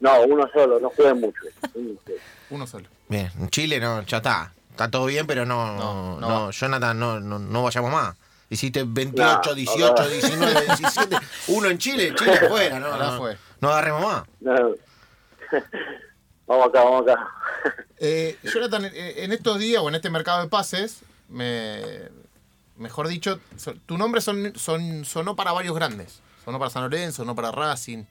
no, 0.00 0.22
uno 0.22 0.48
solo, 0.52 0.78
no 0.80 0.90
jugué 0.90 1.12
mucho. 1.14 1.40
Uno 1.74 1.98
solo. 2.04 2.18
Uno 2.50 2.66
solo. 2.66 2.88
Bien, 3.08 3.30
en 3.38 3.48
Chile 3.50 3.80
no, 3.80 4.02
ya 4.02 4.16
está. 4.18 4.52
Está 4.70 4.90
todo 4.90 5.06
bien, 5.06 5.26
pero 5.26 5.44
no, 5.44 5.76
No, 5.76 6.20
no, 6.20 6.28
no. 6.28 6.50
Jonathan, 6.52 6.98
no, 6.98 7.18
no, 7.20 7.38
no 7.38 7.62
vayamos 7.64 7.90
más. 7.92 8.14
Hiciste 8.50 8.84
28, 8.86 9.50
No, 9.50 9.54
18, 9.54 9.94
no. 9.94 10.08
19, 10.08 10.60
17. 10.66 11.16
Uno 11.48 11.68
en 11.68 11.78
Chile, 11.78 12.14
Chile 12.16 12.32
afuera, 12.32 12.78
no, 12.80 12.96
no, 12.96 13.18
fue. 13.18 13.36
no 13.60 13.70
agarremos 13.70 14.02
más. 14.02 14.24
Vamos 16.48 16.66
acá, 16.68 16.82
vamos 16.82 17.02
acá. 17.08 17.28
Eh, 18.00 18.38
Jonathan, 18.44 18.84
eh, 18.84 19.24
en 19.24 19.32
estos 19.32 19.58
días 19.58 19.82
o 19.82 19.88
en 19.88 19.96
este 19.96 20.08
mercado 20.08 20.40
de 20.40 20.48
pases, 20.48 21.00
me, 21.28 21.82
mejor 22.76 23.08
dicho, 23.08 23.40
tu 23.86 23.98
nombre 23.98 24.20
son, 24.20 24.52
son, 24.56 25.04
sonó 25.04 25.34
para 25.34 25.50
varios 25.50 25.74
grandes. 25.74 26.20
Sonó 26.44 26.60
para 26.60 26.70
San 26.70 26.84
Lorenzo, 26.84 27.16
sonó 27.22 27.34
para 27.34 27.50
Racing. 27.50 28.04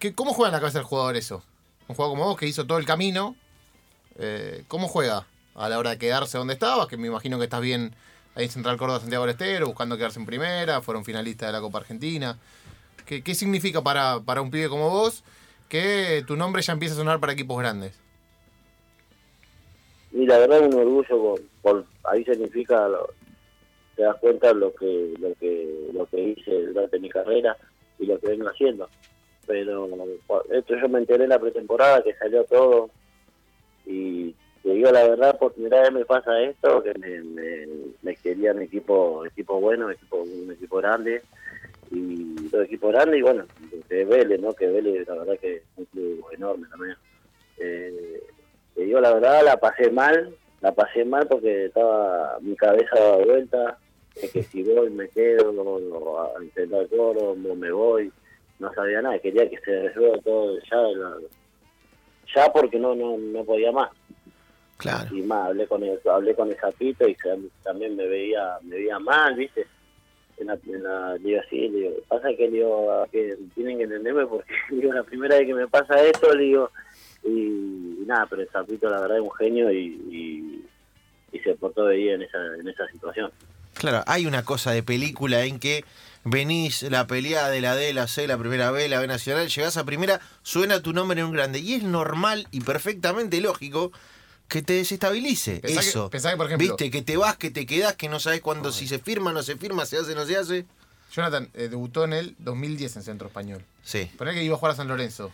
¿Qué, 0.00 0.16
¿Cómo 0.16 0.34
juega 0.34 0.48
en 0.48 0.54
la 0.54 0.58
cabeza 0.58 0.78
del 0.78 0.86
jugador 0.88 1.14
eso? 1.14 1.44
Un 1.86 1.94
jugador 1.94 2.16
como 2.16 2.24
vos 2.28 2.36
que 2.36 2.48
hizo 2.48 2.66
todo 2.66 2.78
el 2.78 2.86
camino. 2.86 3.36
eh, 4.18 4.64
¿Cómo 4.66 4.88
juega 4.88 5.28
a 5.54 5.68
la 5.68 5.78
hora 5.78 5.90
de 5.90 5.98
quedarse 5.98 6.36
donde 6.36 6.54
estabas? 6.54 6.88
Que 6.88 6.96
me 6.96 7.06
imagino 7.06 7.38
que 7.38 7.44
estás 7.44 7.60
bien 7.60 7.94
ahí 8.34 8.46
en 8.46 8.50
Central 8.50 8.76
Córdoba 8.78 8.98
Santiago 8.98 9.24
del 9.26 9.34
Estero, 9.34 9.68
buscando 9.68 9.96
quedarse 9.96 10.18
en 10.18 10.26
primera, 10.26 10.82
fueron 10.82 11.04
finalistas 11.04 11.46
de 11.50 11.52
la 11.52 11.60
Copa 11.60 11.78
Argentina. 11.78 12.36
¿Qué, 13.06 13.22
qué 13.22 13.34
significa 13.36 13.80
para, 13.80 14.18
para 14.18 14.42
un 14.42 14.50
pibe 14.50 14.68
como 14.68 14.90
vos 14.90 15.22
que 15.82 16.22
tu 16.26 16.36
nombre 16.36 16.62
ya 16.62 16.72
empieza 16.72 16.94
a 16.94 16.98
sonar 16.98 17.18
para 17.20 17.32
equipos 17.32 17.58
grandes? 17.58 17.98
Y 20.12 20.24
la 20.26 20.38
verdad 20.38 20.60
un 20.62 20.74
orgullo 20.74 21.08
por, 21.18 21.40
por 21.62 21.84
ahí 22.04 22.24
significa, 22.24 22.88
lo- 22.88 23.10
te 23.96 24.02
das 24.02 24.16
cuenta 24.20 24.52
lo 24.52 24.72
que 24.74 25.14
lo 25.20 25.34
que 25.34 25.68
lo 25.92 26.06
que 26.06 26.20
hice 26.20 26.66
durante 26.66 26.98
mi 26.98 27.08
carrera 27.08 27.56
y 27.98 28.06
lo 28.06 28.18
que 28.18 28.28
vengo 28.28 28.48
haciendo. 28.48 28.88
Pero 29.46 29.88
esto 30.50 30.74
yo 30.80 30.88
me 30.88 30.98
enteré 31.00 31.24
en 31.24 31.30
la 31.30 31.38
pretemporada 31.38 32.02
que 32.02 32.14
salió 32.14 32.44
todo 32.44 32.90
y 33.86 34.34
te 34.62 34.70
digo 34.70 34.90
la 34.90 35.06
verdad, 35.08 35.38
por 35.38 35.52
primera 35.52 35.82
vez 35.82 35.92
me 35.92 36.04
pasa 36.04 36.40
esto, 36.42 36.82
que 36.82 36.94
me, 36.98 37.20
me, 37.22 37.66
me 38.02 38.16
querían 38.16 38.62
equipo 38.62 39.24
equipo 39.26 39.60
bueno, 39.60 39.90
equipo 39.90 40.16
un 40.22 40.50
equipo 40.52 40.76
grande 40.78 41.22
y 41.90 42.48
todo 42.48 42.62
equipo 42.62 42.88
grande 42.88 43.18
y 43.18 43.22
bueno, 43.22 43.44
que 43.88 44.04
Vélez, 44.04 44.40
¿no? 44.40 44.52
Que 44.52 44.66
Vélez 44.66 45.06
la 45.08 45.14
verdad 45.14 45.38
que 45.38 45.56
es 45.56 45.62
un 45.76 45.84
club 45.86 46.24
enorme 46.32 46.66
también. 46.70 46.96
Eh, 47.58 48.22
te 48.74 48.82
digo 48.82 49.00
la 49.00 49.14
verdad, 49.14 49.42
la 49.44 49.56
pasé 49.58 49.90
mal, 49.90 50.34
la 50.60 50.72
pasé 50.72 51.04
mal 51.04 51.26
porque 51.28 51.66
estaba 51.66 52.38
mi 52.40 52.56
cabeza 52.56 52.94
daba 52.98 53.16
vuelta, 53.24 53.78
de 54.20 54.28
que 54.28 54.42
si 54.42 54.62
voy 54.62 54.90
me 54.90 55.08
quedo, 55.08 55.52
no, 55.52 55.78
no, 55.78 56.20
a 56.20 56.42
intentar 56.42 56.88
coro, 56.88 57.34
no 57.36 57.54
me 57.54 57.70
voy, 57.70 58.12
no 58.58 58.72
sabía 58.74 59.02
nada, 59.02 59.18
quería 59.18 59.48
que 59.48 59.58
se 59.58 59.88
resuelva 59.88 60.18
todo 60.22 60.58
ya, 60.70 60.76
la- 60.76 61.16
ya 62.34 62.52
porque 62.52 62.78
no, 62.78 62.94
no, 62.94 63.16
no 63.18 63.44
podía 63.44 63.70
más. 63.72 63.90
Claro. 64.76 65.14
Y 65.14 65.22
más, 65.22 65.48
hablé 65.48 65.66
con 65.68 65.82
el, 65.84 66.00
hablé 66.10 66.34
con 66.34 66.50
el 66.50 66.56
Zapito 66.56 67.06
y 67.08 67.16
también 67.62 67.94
me 67.96 68.06
veía, 68.08 68.58
me 68.62 68.76
veía 68.76 68.98
mal, 68.98 69.34
¿viste? 69.36 69.66
En 70.36 70.48
la, 70.48 70.58
en 70.66 70.82
la 70.82 71.16
liga 71.16 71.42
así, 71.46 71.68
le 71.68 71.78
digo, 71.78 71.90
pasa 72.08 72.28
que 72.36 72.48
le 72.48 72.56
digo, 72.56 73.06
que 73.12 73.36
tienen 73.54 73.78
que 73.78 73.84
entenderme 73.84 74.26
porque 74.26 74.52
digo, 74.70 74.92
la 74.92 75.04
primera 75.04 75.36
vez 75.36 75.46
que 75.46 75.54
me 75.54 75.68
pasa 75.68 76.02
esto, 76.02 76.34
le 76.34 76.44
digo, 76.44 76.70
y, 77.24 78.04
nada, 78.06 78.26
pero 78.28 78.42
el 78.42 78.48
Zapito 78.48 78.90
la 78.90 79.00
verdad 79.00 79.18
es 79.18 79.22
un 79.22 79.32
genio 79.32 79.72
y, 79.72 80.60
y, 81.32 81.40
se 81.42 81.54
portó 81.56 81.88
bien 81.88 82.14
en 82.14 82.22
esa, 82.22 82.38
en 82.58 82.66
esa 82.66 82.86
situación. 82.88 83.30
Claro, 83.74 84.02
hay 84.06 84.24
una 84.24 84.44
cosa 84.44 84.70
de 84.70 84.82
película 84.82 85.44
en 85.44 85.58
que 85.58 85.84
venís 86.24 86.82
la 86.84 87.06
pelea 87.06 87.50
de 87.50 87.60
la 87.60 87.74
D, 87.74 87.92
la 87.92 88.06
C, 88.06 88.26
la 88.26 88.38
primera 88.38 88.70
B, 88.70 88.88
la 88.88 89.00
B 89.00 89.06
nacional, 89.06 89.48
llegás 89.48 89.76
a 89.76 89.84
primera, 89.84 90.20
suena 90.42 90.80
tu 90.80 90.94
nombre 90.94 91.20
en 91.20 91.26
un 91.26 91.32
grande. 91.32 91.58
Y 91.58 91.74
es 91.74 91.82
normal 91.82 92.46
y 92.50 92.60
perfectamente 92.60 93.40
lógico 93.40 93.92
que 94.48 94.62
te 94.62 94.74
desestabilice 94.74 95.60
Pensá 95.60 95.80
que- 95.80 95.88
eso. 95.88 96.10
pensá 96.10 96.30
que, 96.30 96.36
por 96.36 96.46
ejemplo- 96.46 96.68
Viste, 96.68 96.90
que 96.90 97.02
te 97.02 97.16
vas, 97.16 97.36
que 97.36 97.50
te 97.50 97.66
quedás, 97.66 97.94
que 97.96 98.08
no 98.08 98.20
sabes 98.20 98.40
cuándo, 98.40 98.72
si 98.72 98.86
se 98.88 98.98
firma, 98.98 99.32
no 99.32 99.42
se 99.42 99.56
firma, 99.56 99.86
se 99.86 99.98
hace, 99.98 100.14
no 100.14 100.24
se 100.26 100.36
hace. 100.36 100.66
Jonathan 101.12 101.48
eh, 101.54 101.68
debutó 101.68 102.04
en 102.04 102.12
el 102.12 102.34
2010 102.38 102.96
en 102.96 103.02
Centro 103.02 103.28
Español. 103.28 103.64
Sí. 103.82 104.10
Poné 104.18 104.34
que 104.34 104.42
iba 104.42 104.54
a 104.54 104.58
jugar 104.58 104.72
a 104.72 104.76
San 104.76 104.88
Lorenzo. 104.88 105.32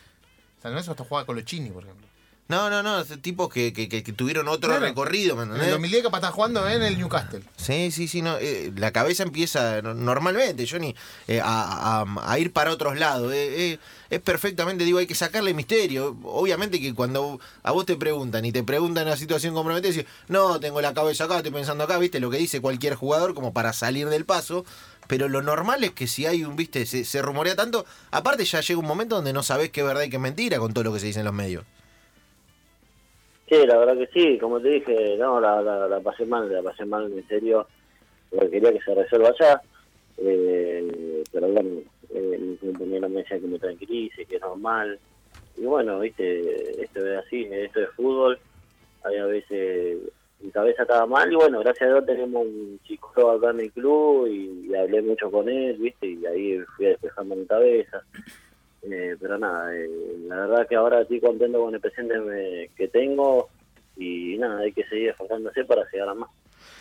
San 0.62 0.73
Lorenzo 0.73 0.90
hasta 0.93 1.05
jugaba 1.05 1.25
con 1.26 1.37
los 1.37 1.45
Chini, 1.45 1.71
por 1.71 1.85
ejemplo. 1.85 2.07
No, 2.50 2.69
no, 2.69 2.83
no, 2.83 3.04
tipos 3.04 3.49
que, 3.49 3.73
que, 3.73 3.88
que- 3.88 4.02
tuvieron 4.12 4.49
otro 4.49 4.71
Claro. 4.71 4.85
recorrido, 4.85 5.37
¿me 5.37 5.42
En 5.45 5.49
el 5.50 5.54
entendés? 5.54 5.71
2010 5.75 6.02
capaz 6.02 6.16
estaba 6.19 6.33
jugando 6.33 6.69
en 6.69 6.83
el 6.83 6.99
Newcastle. 6.99 7.42
Sí, 7.57 7.92
sí, 7.92 8.09
sí, 8.09 8.23
no, 8.23 8.37
eh, 8.38 8.73
la 8.76 8.90
cabeza 8.90 9.23
empieza 9.23 9.80
no- 9.83 9.95
normalmente, 9.95 10.66
Johnny, 10.69 10.97
eh, 11.28 11.40
a, 11.40 12.02
a- 12.02 12.33
a 12.33 12.38
ir 12.40 12.52
para 12.52 12.73
otros 12.73 12.99
lados. 12.99 13.33
eh, 13.33 13.78
es 14.11 14.21
perfectamente, 14.21 14.83
digo, 14.85 14.99
hay 14.99 15.07
que 15.07 15.14
sacarle 15.14 15.54
misterio. 15.54 16.16
Obviamente 16.25 16.80
que 16.80 16.92
cuando 16.92 17.38
a 17.62 17.71
vos 17.71 17.87
te 17.87 17.95
preguntan 17.97 18.45
y 18.45 18.50
te 18.50 18.64
preguntan 18.64 19.07
una 19.07 19.16
situación 19.16 19.54
comprometida, 19.54 19.92
decís, 19.92 20.11
no, 20.26 20.59
tengo 20.59 20.80
la 20.80 20.92
cabeza 20.92 21.25
acá, 21.25 21.37
estoy 21.37 21.52
pensando 21.52 21.85
acá, 21.85 21.99
viste, 21.99 22.19
lo 22.19 22.30
que 22.30 22.38
dice 22.38 22.61
cualquier 22.61 22.97
jugador 22.97 23.35
como 23.35 23.52
para 23.52 23.73
salir 23.73 24.09
del 24.09 24.25
paso. 24.25 24.64
Pero 25.07 25.28
lo 25.28 25.40
normal 25.42 25.85
es 25.85 25.92
que 25.92 26.09
si 26.09 26.26
hay 26.26 26.42
un, 26.45 26.57
viste, 26.57 26.85
se, 26.87 27.04
se 27.04 27.23
rumorea 27.23 27.54
tanto, 27.54 27.87
aparte 28.11 28.45
ya 28.45 28.61
llega 28.61 28.80
un 28.80 28.87
momento 28.87 29.14
donde 29.14 29.33
no 29.33 29.45
sabés 29.45 29.71
qué 29.71 29.80
es 29.83 29.87
verdad 29.87 30.02
y 30.02 30.11
qué 30.11 30.16
es 30.16 30.23
mentira 30.23 30.59
con 30.59 30.73
todo 30.75 30.83
lo 30.83 30.92
que 30.92 30.99
se 30.99 31.07
dice 31.07 31.21
en 31.21 31.25
los 31.26 31.35
medios. 31.35 31.64
Sí, 33.50 33.66
la 33.66 33.78
verdad 33.78 33.99
que 33.99 34.07
sí, 34.12 34.38
como 34.38 34.61
te 34.61 34.69
dije, 34.69 35.16
no, 35.19 35.40
la, 35.40 35.61
la, 35.61 35.88
la 35.88 35.99
pasé 35.99 36.25
mal, 36.25 36.49
la 36.52 36.62
pasé 36.62 36.85
mal 36.85 37.12
en 37.12 37.26
serio, 37.26 37.66
porque 38.30 38.49
quería 38.49 38.73
que 38.73 38.80
se 38.80 38.95
resuelva 38.95 39.30
allá, 39.30 39.61
eh, 40.19 41.25
pero 41.33 41.49
bueno, 41.49 41.80
eh, 42.14 42.38
mi 42.40 42.57
compañero 42.59 43.09
me 43.09 43.23
decía 43.23 43.40
que 43.40 43.49
me 43.49 43.59
tranquilice, 43.59 44.25
que 44.25 44.37
es 44.37 44.40
normal, 44.40 45.00
y 45.57 45.62
bueno, 45.62 45.99
viste, 45.99 46.80
esto 46.80 47.04
es 47.04 47.26
así, 47.26 47.49
esto 47.50 47.80
es 47.80 47.90
fútbol, 47.97 48.38
a 49.02 49.09
veces 49.26 49.99
mi 50.38 50.50
cabeza 50.52 50.83
estaba 50.83 51.07
mal, 51.07 51.33
y 51.33 51.35
bueno, 51.35 51.59
gracias 51.59 51.88
a 51.90 51.92
Dios 51.95 52.07
tenemos 52.07 52.47
un 52.47 52.78
chico 52.85 53.33
acá 53.33 53.50
en 53.50 53.62
el 53.62 53.73
club, 53.73 54.28
y, 54.28 54.69
y 54.71 54.75
hablé 54.76 55.02
mucho 55.02 55.28
con 55.28 55.49
él, 55.49 55.76
viste, 55.76 56.07
y 56.07 56.25
ahí 56.25 56.61
fui 56.76 56.87
despejando 56.87 57.35
mi 57.35 57.47
cabeza. 57.47 58.00
Eh, 58.82 59.16
pero 59.20 59.38
nada, 59.38 59.75
eh, 59.75 59.88
la 60.26 60.37
verdad 60.37 60.66
que 60.68 60.76
ahora 60.76 61.02
estoy 61.02 61.20
contento 61.20 61.60
con 61.60 61.75
el 61.75 61.80
presente 61.80 62.70
que 62.76 62.88
tengo 62.88 63.49
y 63.96 64.38
nada, 64.38 64.60
hay 64.60 64.72
que 64.72 64.84
seguir 64.84 65.10
esforzándose 65.10 65.64
para 65.64 65.82
llegar 65.92 66.08
a 66.08 66.14
más. 66.14 66.30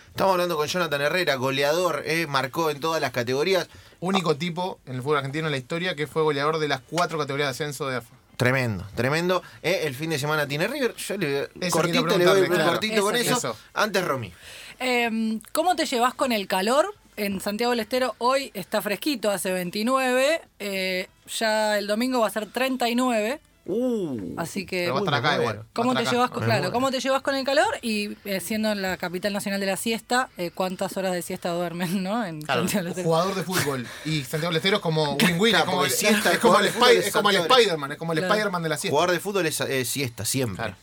Estamos 0.08 0.34
hablando 0.34 0.58
con 0.58 0.68
Jonathan 0.68 1.02
Herrera, 1.02 1.36
goleador, 1.36 2.04
eh, 2.06 2.26
marcó 2.28 2.70
en 2.70 2.80
todas 2.80 3.00
las 3.00 3.12
categorías. 3.12 3.70
Único 4.00 4.36
tipo 4.36 4.80
en 4.86 4.96
el 4.96 5.02
fútbol 5.02 5.18
argentino 5.18 5.46
en 5.48 5.52
la 5.52 5.58
historia 5.58 5.96
que 5.96 6.08
fue 6.08 6.24
goleador 6.24 6.60
de 6.60 6.68
las 6.68 6.82
cuatro 6.82 7.18
categorías 7.18 7.48
de 7.48 7.52
ascenso 7.52 7.88
de 7.88 7.98
AFA. 7.98 8.16
Tremendo, 8.36 8.86
tremendo. 8.96 9.44
Eh, 9.62 9.82
el 9.84 9.96
fin 9.96 10.10
de 10.10 10.18
semana 10.18 10.48
tiene 10.48 10.68
River. 10.68 10.96
Yo 10.96 11.18
le, 11.18 11.50
cortito 11.70 12.02
le 12.02 12.16
preguntarle, 12.16 12.48
claro. 12.48 12.70
cortito 12.72 13.02
con 13.02 13.16
Eso, 13.16 13.38
eso. 13.38 13.38
eso. 13.50 13.58
Antes 13.74 14.06
Romy. 14.06 14.34
Eh, 14.80 15.40
¿Cómo 15.52 15.76
te 15.76 15.86
llevas 15.86 16.14
con 16.14 16.32
el 16.32 16.48
calor? 16.48 16.94
En 17.20 17.42
Santiago 17.42 17.72
del 17.72 17.82
Estero 17.82 18.16
hoy 18.20 18.50
está 18.54 18.82
fresquito, 18.82 19.30
hace 19.30 19.52
29. 19.52 20.42
eh, 20.60 21.08
ya 21.38 21.78
el 21.78 21.86
domingo 21.86 22.22
va 22.22 22.28
a 22.28 22.30
ser 22.30 22.46
39. 22.50 23.42
Uh, 23.66 24.34
Así 24.38 24.66
que. 24.66 24.84
Pero 24.86 24.94
va 24.94 25.00
a 25.00 25.04
estar 25.04 25.22
me 25.22 25.28
acá 25.28 25.38
igual. 25.42 25.64
¿Cómo 25.74 25.94
te, 25.94 26.00
acá. 26.02 26.12
llevas 26.12 26.30
con, 26.32 26.44
claro. 26.44 26.72
¿Cómo 26.72 26.90
te 26.92 27.00
llevas 27.02 27.22
con 27.22 27.36
el 27.36 27.44
calor? 27.44 27.68
Y 27.82 28.16
eh, 28.24 28.40
siendo 28.40 28.72
en 28.72 28.82
la 28.82 28.96
capital 28.98 29.34
nacional 29.34 29.60
de 29.60 29.66
la 29.66 29.76
siesta, 29.76 30.30
eh, 30.38 30.50
¿cuántas 30.56 30.96
horas 30.98 31.12
de 31.12 31.22
siesta 31.22 31.50
duermen, 31.52 32.02
no? 32.02 32.26
En 32.26 32.42
Claro, 32.42 32.62
Santiago 32.62 32.84
del 32.84 32.92
Estero. 32.92 33.08
jugador 33.10 33.36
de 33.36 33.44
fútbol 33.44 33.86
y 34.06 34.22
Santiago 34.22 34.48
del 34.48 34.56
Estero 34.58 34.78
es 34.78 34.82
como 34.82 35.18
win-win, 35.18 35.52
Claro, 35.54 35.66
es 35.66 35.70
como, 35.72 35.86
el- 35.86 35.92
siesta, 35.92 36.32
es 36.32 36.40
como 36.40 36.58
el, 36.60 36.66
es 36.68 36.76
es 37.08 37.14
como 37.14 37.30
el. 37.30 37.36
Spider-Man, 37.36 37.92
es 37.92 37.98
como 37.98 38.14
el. 38.14 38.20
Spider-Man 38.20 38.64
de 38.64 38.70
la 38.70 38.78
siesta. 38.78 38.94
Jugador 38.96 39.12
de 39.14 39.20
fútbol 39.20 39.46
es 39.46 39.60
eh, 39.60 39.84
siesta, 39.86 40.24
siempre. 40.26 40.74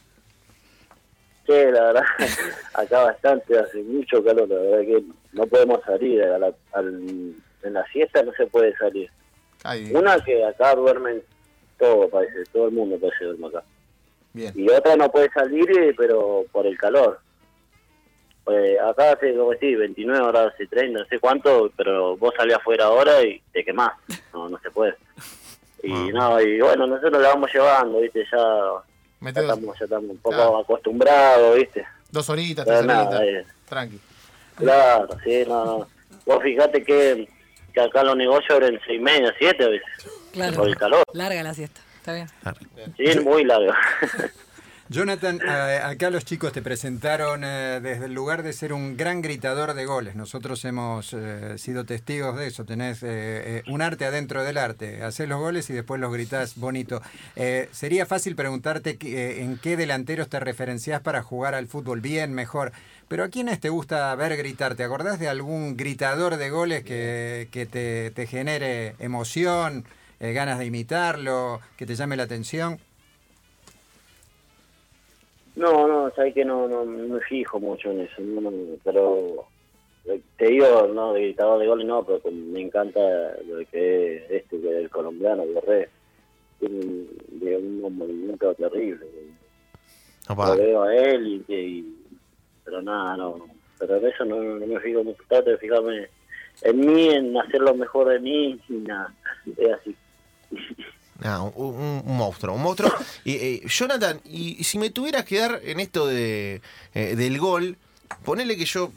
La 1.48 1.82
verdad, 1.84 2.02
acá 2.74 3.04
bastante, 3.04 3.58
hace 3.58 3.82
mucho 3.82 4.22
calor, 4.24 4.48
la 4.48 4.56
verdad 4.56 4.80
que 4.80 5.04
no 5.32 5.46
podemos 5.46 5.80
salir, 5.84 6.22
a 6.22 6.38
la- 6.38 6.54
al- 6.72 7.34
en 7.62 7.72
la 7.72 7.84
siesta 7.86 8.22
no 8.22 8.32
se 8.32 8.46
puede 8.46 8.76
salir. 8.76 9.10
Una 9.94 10.18
que 10.20 10.44
acá 10.44 10.74
duermen 10.74 11.22
todo, 11.78 12.08
parece, 12.08 12.44
todo 12.52 12.66
el 12.68 12.72
mundo 12.74 12.96
parece 13.00 13.24
duerme 13.24 13.46
acá. 13.48 13.62
bien. 14.32 14.52
Y 14.54 14.68
otra 14.70 14.96
no 14.96 15.10
puede 15.10 15.28
salir, 15.30 15.68
eh, 15.78 15.94
pero 15.96 16.44
por 16.52 16.66
el 16.66 16.76
calor. 16.78 17.18
Eh, 18.48 18.76
acá 18.78 19.12
hace, 19.12 19.34
como 19.34 19.50
decís, 19.50 19.76
29 19.76 20.20
horas, 20.24 20.52
hace 20.54 20.66
30, 20.68 21.00
no 21.00 21.06
sé 21.06 21.18
cuánto, 21.18 21.72
pero 21.76 22.16
vos 22.16 22.32
salís 22.36 22.54
afuera 22.54 22.84
ahora 22.84 23.22
y 23.24 23.40
te 23.52 23.64
quemás. 23.64 23.90
No, 24.32 24.48
no 24.48 24.58
se 24.60 24.70
puede. 24.70 24.94
Y 25.82 25.88
no, 26.12 26.40
y 26.40 26.60
bueno, 26.60 26.86
nosotros 26.86 27.20
la 27.20 27.28
vamos 27.30 27.50
llevando, 27.52 28.00
¿viste? 28.00 28.24
Ya, 28.30 28.38
ya 29.34 29.42
dos, 29.42 29.50
estamos, 29.50 29.78
ya 29.78 29.84
estamos 29.84 30.10
un 30.10 30.18
poco 30.18 30.36
Claro. 30.36 30.58
acostumbrados, 30.58 31.56
¿viste? 31.56 31.86
dos 32.10 32.28
horitas, 32.30 32.64
tres 32.64 32.78
horitas. 32.78 33.20
eh, 33.22 33.44
Tranqui. 33.68 34.00
claro, 34.56 35.08
sí, 35.24 35.44
no, 35.46 35.64
no. 35.64 35.88
Vos 36.24 36.42
fijate 36.42 36.82
que, 36.84 37.28
que 37.72 37.80
acá 37.80 38.02
los 38.02 38.16
negocios 38.16 38.50
abren 38.50 38.80
seis 38.86 38.98
y 39.00 39.02
media, 39.02 39.32
siete 39.38 39.64
a 39.64 39.68
veces, 39.68 39.88
Claro. 40.32 40.56
por 40.56 40.68
el 40.68 40.76
calor. 40.76 41.02
Larga 41.12 41.42
la 41.42 41.54
siesta. 41.54 41.80
Está 41.98 42.12
bien. 42.12 42.28
Sí, 42.96 43.20
muy 43.20 43.44
largo. 43.44 43.72
Jonathan, 44.88 45.40
acá 45.48 46.10
los 46.10 46.24
chicos 46.24 46.52
te 46.52 46.62
presentaron 46.62 47.42
eh, 47.44 47.80
desde 47.82 48.04
el 48.04 48.14
lugar 48.14 48.42
de 48.42 48.52
ser 48.52 48.72
un 48.72 48.96
gran 48.96 49.20
gritador 49.20 49.74
de 49.74 49.84
goles. 49.84 50.14
Nosotros 50.14 50.64
hemos 50.64 51.12
eh, 51.12 51.58
sido 51.58 51.84
testigos 51.84 52.36
de 52.36 52.46
eso. 52.46 52.64
Tenés 52.64 53.00
eh, 53.02 53.64
un 53.66 53.82
arte 53.82 54.04
adentro 54.04 54.44
del 54.44 54.58
arte. 54.58 55.02
Hacés 55.02 55.28
los 55.28 55.40
goles 55.40 55.68
y 55.70 55.72
después 55.72 56.00
los 56.00 56.12
gritás 56.12 56.56
bonito. 56.56 57.02
Sería 57.72 58.06
fácil 58.06 58.36
preguntarte 58.36 58.96
en 59.42 59.58
qué 59.58 59.76
delanteros 59.76 60.28
te 60.28 60.38
referenciás 60.40 61.00
para 61.00 61.22
jugar 61.22 61.54
al 61.54 61.66
fútbol 61.66 62.00
bien, 62.00 62.32
mejor. 62.32 62.72
Pero 63.08 63.24
¿a 63.24 63.28
quiénes 63.28 63.60
te 63.60 63.68
gusta 63.68 64.14
ver 64.14 64.36
gritar? 64.36 64.74
¿Te 64.74 64.84
acordás 64.84 65.18
de 65.18 65.28
algún 65.28 65.76
gritador 65.76 66.36
de 66.36 66.50
goles 66.50 66.84
que, 66.84 67.48
que 67.52 67.66
te, 67.66 68.10
te 68.10 68.26
genere 68.26 68.96
emoción, 68.98 69.84
eh, 70.18 70.32
ganas 70.32 70.58
de 70.58 70.64
imitarlo, 70.64 71.60
que 71.76 71.86
te 71.86 71.94
llame 71.94 72.16
la 72.16 72.24
atención? 72.24 72.80
No, 75.56 75.88
no, 75.88 76.10
sabes 76.14 76.34
que 76.34 76.44
no, 76.44 76.68
no, 76.68 76.84
me 76.84 77.20
fijo 77.20 77.58
mucho 77.58 77.90
en 77.90 78.02
eso, 78.02 78.20
no, 78.20 78.50
pero 78.84 79.46
eh, 80.04 80.20
te 80.36 80.48
digo, 80.48 80.86
no, 80.94 81.12
de 81.14 81.22
gritador 81.22 81.58
de 81.60 81.66
goles 81.66 81.86
no, 81.86 82.04
pero 82.04 82.20
me 82.30 82.60
encanta 82.60 83.00
lo 83.46 83.58
que 83.70 84.16
es 84.16 84.30
este, 84.30 84.60
que 84.60 84.68
es 84.68 84.76
el 84.84 84.90
colombiano, 84.90 85.44
Guerrero. 85.46 85.90
Tiene 86.60 86.78
un- 86.84 87.08
de 87.40 87.56
un 87.56 87.96
movimiento 87.96 88.54
terrible. 88.54 89.06
Opa. 90.28 90.54
Lo 90.54 90.62
veo 90.62 90.82
a 90.82 90.94
él 90.94 91.44
y, 91.48 91.52
y- 91.54 91.96
pero 92.64 92.82
nada, 92.82 93.16
no, 93.16 93.46
pero 93.78 93.96
en 93.96 94.06
eso 94.06 94.24
no, 94.24 94.36
no 94.42 94.66
me 94.66 94.80
fijo 94.80 95.04
mucho, 95.04 95.22
trato 95.28 95.50
de 95.50 95.58
fijarme 95.58 96.08
en 96.62 96.80
mí, 96.80 97.08
en 97.10 97.36
hacer 97.38 97.60
lo 97.60 97.74
mejor 97.74 98.08
de 98.08 98.18
mí 98.20 98.58
y 98.68 98.72
nada, 98.74 99.14
es 99.56 99.72
así. 99.72 99.96
Ah, 101.22 101.40
un, 101.42 101.52
un- 101.74 102.02
un 102.04 102.16
monstruo, 102.16 102.54
un 102.54 102.62
monstruo. 102.62 102.92
Y, 103.24 103.32
eh, 103.34 103.62
Jonathan, 103.66 104.20
y, 104.24 104.56
y 104.60 104.64
si 104.64 104.78
me 104.78 104.90
tuvieras 104.90 105.24
que 105.24 105.38
dar 105.38 105.60
en 105.64 105.80
esto 105.80 106.06
de, 106.06 106.60
eh, 106.94 107.14
del 107.16 107.38
gol, 107.38 107.76
ponele 108.24 108.56
que 108.56 108.64
yo, 108.66 108.92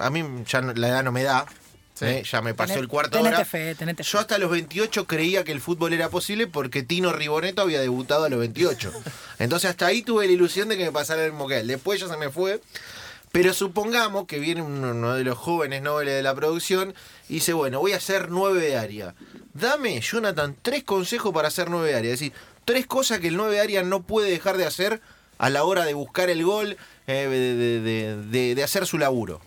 a 0.00 0.10
mí 0.10 0.22
ya 0.46 0.60
no- 0.60 0.74
la 0.74 0.88
edad 0.88 1.02
no 1.04 1.10
me 1.12 1.22
da, 1.22 1.46
Sí. 1.94 2.06
eh, 2.06 2.22
ya 2.28 2.42
me 2.42 2.54
pasó 2.54 2.74
Tené- 2.74 2.80
el 2.80 2.88
cuarto 2.88 3.16
tenete 3.18 3.36
hora. 3.36 3.44
fe, 3.44 3.74
tenete 3.76 4.02
fe. 4.02 4.10
Yo 4.10 4.18
hasta 4.18 4.36
los 4.38 4.50
28 4.50 5.06
creía 5.06 5.44
que 5.44 5.52
el 5.52 5.60
fútbol 5.60 5.92
era 5.92 6.08
posible 6.10 6.46
porque 6.48 6.82
Tino 6.82 7.12
Riboneto 7.12 7.62
había 7.62 7.80
debutado 7.80 8.24
a 8.24 8.28
los 8.28 8.40
28. 8.40 8.92
Entonces 9.38 9.70
hasta 9.70 9.86
ahí 9.86 10.02
tuve 10.02 10.26
la 10.26 10.32
ilusión 10.32 10.68
de 10.68 10.76
que 10.76 10.84
me 10.86 10.92
pasara 10.92 11.24
el 11.24 11.30
mismo 11.30 11.46
que 11.46 11.54
a 11.54 11.60
él. 11.60 11.68
Después 11.68 12.00
ya 12.00 12.08
se 12.08 12.16
me 12.16 12.30
fue. 12.30 12.60
Pero 13.34 13.52
supongamos 13.52 14.26
que 14.28 14.38
viene 14.38 14.62
uno, 14.62 14.92
uno 14.92 15.14
de 15.14 15.24
los 15.24 15.36
jóvenes 15.36 15.82
nobles 15.82 16.14
de 16.14 16.22
la 16.22 16.36
producción 16.36 16.94
y 17.28 17.34
dice, 17.34 17.52
bueno, 17.52 17.80
voy 17.80 17.90
a 17.92 17.96
hacer 17.96 18.30
nueve 18.30 18.60
de 18.60 18.76
área. 18.76 19.16
Dame, 19.54 20.00
Jonathan, 20.00 20.54
tres 20.62 20.84
consejos 20.84 21.34
para 21.34 21.48
hacer 21.48 21.68
nueve 21.68 21.88
de 21.88 21.96
área. 21.96 22.12
Es 22.12 22.20
decir, 22.20 22.32
tres 22.64 22.86
cosas 22.86 23.18
que 23.18 23.26
el 23.26 23.36
nueve 23.36 23.54
de 23.56 23.60
área 23.60 23.82
no 23.82 24.02
puede 24.02 24.30
dejar 24.30 24.56
de 24.56 24.66
hacer 24.66 25.00
a 25.38 25.50
la 25.50 25.64
hora 25.64 25.84
de 25.84 25.94
buscar 25.94 26.30
el 26.30 26.44
gol, 26.44 26.76
eh, 27.08 27.26
de, 27.28 27.80
de- 27.80 28.16
de- 28.30 28.54
de- 28.54 28.62
hacer 28.62 28.86
su 28.86 28.98
laburo. 28.98 29.40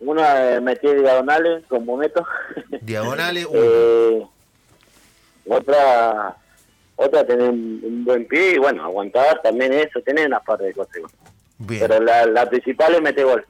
Una, 0.00 0.54
eh, 0.54 0.60
metí 0.62 0.88
diagonales 0.88 1.64
como 1.68 1.98
meto. 1.98 2.26
Diagonales, 2.80 3.44
uno. 3.44 3.60
Eh, 3.62 4.26
otra, 5.50 6.34
otra 6.96 7.26
tener 7.26 7.50
un, 7.50 7.78
un 7.84 8.04
buen 8.06 8.26
pie 8.26 8.54
y 8.54 8.58
bueno, 8.58 8.82
aguantar 8.84 9.42
también 9.42 9.74
eso, 9.74 10.00
tener 10.00 10.26
una 10.28 10.40
parte 10.40 10.64
de 10.64 10.72
cosas. 10.72 11.02
Bien. 11.66 11.80
Pero 11.86 12.00
la, 12.02 12.26
la 12.26 12.48
principal 12.48 12.94
es 12.94 13.02
meter 13.02 13.24
gol. 13.24 13.46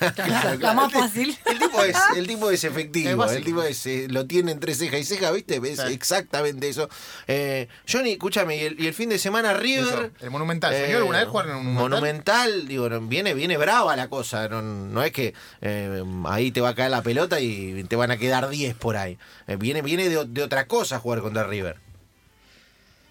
La, 0.00 0.56
la 0.58 0.72
más 0.74 0.92
fácil. 0.92 1.36
El 1.44 1.58
tipo 1.58 1.82
es, 1.82 1.96
el 2.16 2.26
tipo 2.26 2.50
es 2.50 2.64
Es 2.64 2.70
efectivo, 2.70 3.24
el 3.26 3.44
tipo 3.44 3.62
es, 3.62 3.84
eh, 3.86 4.06
lo 4.08 4.26
tiene 4.26 4.52
entre 4.52 4.74
ceja 4.74 4.96
y 4.96 5.04
ceja, 5.04 5.30
¿viste? 5.32 5.56
Es 5.56 5.80
Sí. 5.80 5.92
exactamente 5.92 6.68
eso. 6.68 6.88
Eh, 7.26 7.68
Johnny, 7.90 8.12
escúchame, 8.12 8.56
y 8.56 8.60
el, 8.60 8.80
y 8.80 8.86
el 8.86 8.94
fin 8.94 9.10
de 9.10 9.18
semana 9.18 9.52
River. 9.52 9.82
Eso, 10.14 10.24
el 10.24 10.30
Monumental. 10.30 10.72
eh, 10.72 10.84
¿Soñó 10.86 10.98
alguna 10.98 11.18
vez 11.18 11.28
jugar 11.28 11.46
en 11.48 11.56
un 11.56 11.74
Monumental? 11.74 11.90
Monumental, 12.00 12.68
digo, 12.68 12.88
viene, 13.02 13.34
viene 13.34 13.58
brava 13.58 13.94
la 13.96 14.08
cosa. 14.08 14.48
No, 14.48 14.62
no 14.62 15.02
es 15.02 15.12
que 15.12 15.34
eh, 15.60 16.02
ahí 16.26 16.52
te 16.52 16.60
va 16.62 16.70
a 16.70 16.74
caer 16.74 16.90
la 16.90 17.02
pelota 17.02 17.40
y 17.40 17.84
te 17.84 17.96
van 17.96 18.12
a 18.12 18.16
quedar 18.16 18.48
10 18.48 18.74
por 18.76 18.96
ahí. 18.96 19.18
Eh, 19.46 19.56
viene 19.56 19.82
viene 19.82 20.08
de, 20.08 20.24
de 20.24 20.42
otra 20.42 20.66
cosa 20.68 21.00
jugar 21.00 21.20
contra 21.20 21.44
River. 21.44 21.76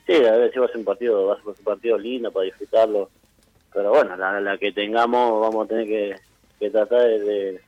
Sí, 0.08 0.14
a 0.16 0.32
ver 0.32 0.52
si 0.52 0.58
va 0.58 0.66
a 0.66 0.78
un 0.78 0.84
partido, 0.86 1.28
va 1.28 1.34
a 1.36 1.38
un 1.46 1.54
partido 1.64 1.98
lindo 1.98 2.32
para 2.32 2.46
disfrutarlo. 2.46 3.12
Pero 3.74 3.90
bueno, 3.92 4.16
la, 4.18 4.40
la 4.42 4.58
que 4.58 4.72
tengamos 4.72 5.42
vamos 5.42 5.66
a 5.66 5.70
tener 5.70 5.88
que, 6.60 6.70
tratar 6.70 7.02
de, 7.02 7.62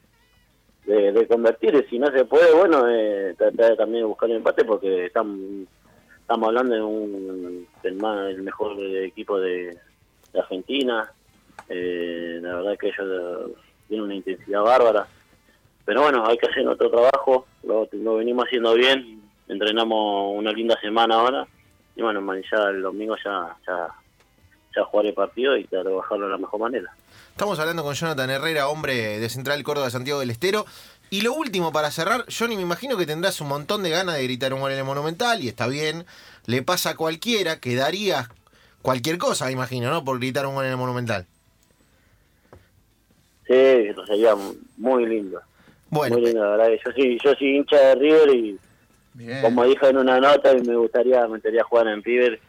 de, 0.85 1.27
convertir. 1.27 1.75
Y 1.75 1.89
si 1.89 1.99
no 1.99 2.11
se 2.11 2.25
puede, 2.25 2.53
bueno, 2.53 2.87
eh, 2.89 3.33
tratar 3.37 3.75
también 3.77 4.03
de 4.03 4.07
buscar 4.07 4.29
el 4.29 4.37
empate 4.37 4.65
porque 4.65 5.05
estamos, 5.05 5.67
hablando 6.27 6.75
de 6.75 6.81
un 6.81 7.67
del 7.81 8.03
el 8.29 8.43
mejor 8.43 8.77
equipo 8.79 9.39
de, 9.39 9.77
de 10.33 10.39
Argentina. 10.39 11.11
Eh, 11.69 12.39
la 12.41 12.55
verdad 12.55 12.77
que 12.77 12.87
ellos 12.87 13.07
eh, 13.49 13.53
tienen 13.87 14.05
una 14.05 14.15
intensidad 14.15 14.61
bárbara. 14.61 15.07
Pero 15.85 16.01
bueno, 16.01 16.25
hay 16.25 16.37
que 16.37 16.47
hacer 16.47 16.63
nuestro 16.63 16.89
trabajo, 16.89 17.45
lo, 17.63 17.87
lo 17.91 18.15
venimos 18.15 18.45
haciendo 18.45 18.73
bien, 18.73 19.21
entrenamos 19.49 20.33
una 20.37 20.51
linda 20.51 20.79
semana 20.79 21.15
ahora 21.15 21.47
y 21.95 22.01
bueno, 22.01 22.21
ya 22.51 22.69
el 22.69 22.81
domingo 22.81 23.15
ya, 23.23 23.55
ya, 23.67 23.87
ya 24.75 24.83
jugar 24.85 25.05
el 25.05 25.13
partido 25.13 25.57
y 25.57 25.65
trabajarlo 25.65 26.25
de 26.25 26.31
la 26.31 26.37
mejor 26.37 26.59
manera. 26.59 26.93
Estamos 27.31 27.57
hablando 27.59 27.83
con 27.83 27.95
Jonathan 27.95 28.29
Herrera, 28.29 28.67
hombre 28.67 29.19
de 29.19 29.29
Central 29.29 29.63
Córdoba, 29.63 29.89
Santiago 29.89 30.19
del 30.19 30.29
Estero. 30.29 30.65
Y 31.09 31.21
lo 31.21 31.33
último 31.33 31.71
para 31.71 31.91
cerrar, 31.91 32.25
Johnny, 32.27 32.55
me 32.55 32.61
imagino 32.63 32.97
que 32.97 33.05
tendrás 33.05 33.39
un 33.41 33.47
montón 33.47 33.83
de 33.83 33.89
ganas 33.89 34.15
de 34.15 34.23
gritar 34.23 34.53
un 34.53 34.61
gol 34.61 34.71
en 34.71 34.79
el 34.79 34.83
Monumental 34.83 35.43
y 35.43 35.47
está 35.47 35.67
bien. 35.67 36.05
Le 36.45 36.63
pasa 36.63 36.91
a 36.91 36.95
cualquiera 36.95 37.59
que 37.59 37.75
daría 37.75 38.29
cualquier 38.81 39.17
cosa, 39.17 39.45
me 39.45 39.51
imagino, 39.51 39.89
¿no? 39.91 40.03
Por 40.03 40.17
gritar 40.19 40.45
un 40.45 40.55
gol 40.55 40.65
en 40.65 40.71
el 40.71 40.77
Monumental. 40.77 41.25
Sí, 43.47 43.53
eso 43.53 44.05
sería 44.05 44.35
muy 44.77 45.05
lindo. 45.05 45.41
Bueno, 45.89 46.17
muy 46.17 46.25
lindo, 46.25 46.43
la 46.43 46.57
verdad 46.57 46.79
yo 46.83 46.91
sí, 46.93 47.17
yo 47.23 47.33
soy 47.35 47.57
hincha 47.57 47.77
de 47.77 47.95
River 47.95 48.29
y 48.35 48.59
Bien. 49.13 49.41
como 49.43 49.63
dije 49.65 49.89
en 49.89 49.97
una 49.97 50.19
nota 50.19 50.51
me 50.65 50.75
gustaría, 50.75 51.21
me 51.21 51.35
gustaría 51.35 51.63
jugar 51.63 51.87
en 51.87 52.01
River, 52.03 52.39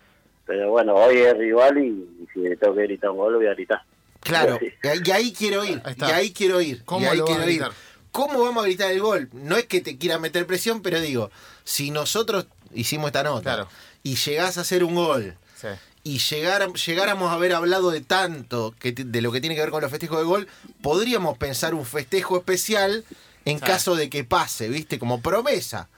pero 0.46 0.70
bueno, 0.70 0.94
hoy 0.94 1.18
es 1.18 1.36
rival 1.36 1.78
y, 1.78 1.88
y 1.88 2.26
si 2.32 2.40
le 2.40 2.56
tengo 2.56 2.74
que 2.74 2.82
gritar 2.82 3.10
un 3.10 3.18
gol, 3.18 3.32
lo 3.32 3.38
voy 3.38 3.48
a 3.48 3.54
gritar. 3.54 3.82
claro, 4.20 4.58
Sí. 4.60 4.68
y 5.04 5.10
ahí 5.10 5.32
quiero 5.32 5.64
ir, 5.64 5.80
Ahí 5.84 5.94
y 5.98 6.04
ahí 6.04 6.32
quiero 6.32 6.60
ir, 6.60 6.84
¿Cómo 6.84 7.04
y 7.04 7.08
ahí 7.08 7.20
quiero 7.20 7.40
a 7.42 7.44
ir. 7.46 7.50
gritar? 7.50 7.72
¿Cómo 8.10 8.42
vamos 8.42 8.62
a 8.62 8.66
gritar 8.66 8.90
el 8.92 9.00
gol? 9.00 9.28
No 9.32 9.56
es 9.56 9.66
que 9.66 9.80
te 9.80 9.98
quiera 9.98 10.18
meter 10.18 10.46
presión, 10.46 10.82
pero 10.82 11.00
digo, 11.00 11.30
si 11.64 11.90
nosotros 11.90 12.46
hicimos 12.72 13.08
esta 13.08 13.22
nota 13.24 13.42
Claro. 13.42 13.68
y 14.02 14.14
llegás 14.16 14.56
a 14.56 14.60
hacer 14.62 14.84
un 14.84 14.94
gol 14.94 15.36
Sí. 15.56 15.68
y 16.04 16.18
llegar, 16.18 16.72
llegáramos 16.72 17.30
a 17.30 17.34
haber 17.34 17.52
hablado 17.54 17.90
de 17.90 18.00
tanto 18.02 18.74
que 18.78 18.92
de 18.92 19.20
lo 19.22 19.32
que 19.32 19.40
tiene 19.40 19.54
que 19.56 19.62
ver 19.62 19.70
con 19.70 19.82
los 19.82 19.90
festejos 19.90 20.18
de 20.18 20.24
gol, 20.24 20.48
podríamos 20.80 21.36
pensar 21.38 21.74
un 21.74 21.84
festejo 21.84 22.36
especial 22.36 23.04
en 23.44 23.58
Claro. 23.58 23.72
caso 23.74 23.96
de 23.96 24.08
que 24.08 24.24
pase, 24.24 24.68
¿viste? 24.68 24.98
Como 24.98 25.20
promesa. 25.20 25.88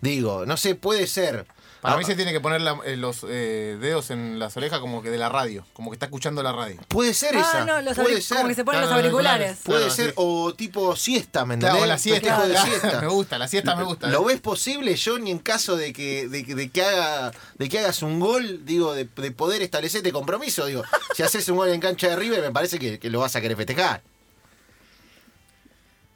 Digo, 0.00 0.44
no 0.46 0.56
sé, 0.56 0.74
puede 0.76 1.06
ser. 1.06 1.46
Para 1.80 1.94
Ah, 1.94 1.98
mí 1.98 2.04
se 2.04 2.16
tiene 2.16 2.32
que 2.32 2.40
poner 2.40 2.62
la- 2.62 2.78
eh, 2.84 2.96
los 2.96 3.24
eh, 3.28 3.76
dedos 3.80 4.10
en 4.10 4.38
las 4.38 4.56
orejas 4.56 4.80
como 4.80 5.02
que 5.02 5.10
de 5.10 5.18
la 5.18 5.28
radio, 5.28 5.64
como 5.72 5.90
que 5.90 5.94
está 5.94 6.06
escuchando 6.06 6.42
la 6.42 6.52
radio. 6.52 6.80
Puede 6.88 7.14
ser 7.14 7.36
Ah, 7.36 7.40
esa. 7.40 7.64
no, 7.64 7.80
los 7.82 7.94
puede 7.96 8.20
ser. 8.22 8.38
como 8.38 8.48
que 8.48 8.54
se 8.54 8.64
ponen 8.64 8.80
Claro, 8.80 8.96
los 8.96 9.04
auriculares. 9.04 9.58
Puede 9.62 9.80
Claro, 9.80 9.94
ser, 9.94 10.06
sí. 10.08 10.12
o 10.16 10.54
tipo 10.54 10.96
siesta, 10.96 11.44
¿me 11.44 11.54
entendés? 11.54 11.76
Claro, 11.76 11.86
la 11.86 11.98
siesta. 11.98 12.46
De 12.46 12.56
siesta. 12.58 13.00
me 13.00 13.06
gusta, 13.06 13.38
la 13.38 13.46
siesta 13.46 13.76
me 13.76 13.84
gusta. 13.84 14.08
¿Lo 14.08 14.24
ves 14.24 14.40
posible, 14.40 14.96
Johnny, 15.02 15.30
en 15.30 15.38
caso 15.38 15.76
de 15.76 15.92
que, 15.92 16.28
de, 16.28 16.44
que- 16.44 16.54
de 16.54 16.70
que 16.70 16.82
haga, 16.82 17.30
de 17.56 17.68
que 17.68 17.78
hagas 17.78 18.02
un 18.02 18.18
gol, 18.18 18.64
digo, 18.64 18.94
de, 18.94 19.04
de 19.04 19.30
poder 19.30 19.62
establecerte 19.62 20.10
compromiso? 20.12 20.66
Digo, 20.66 20.82
si 21.14 21.22
haces 21.22 21.48
un 21.48 21.58
gol 21.58 21.68
en 21.68 21.80
cancha 21.80 22.08
de 22.08 22.16
River, 22.16 22.40
me 22.40 22.50
parece 22.52 22.78
que, 22.78 22.98
que 22.98 23.10
lo 23.10 23.20
vas 23.20 23.36
a 23.36 23.40
querer 23.40 23.56
festejar. 23.56 24.02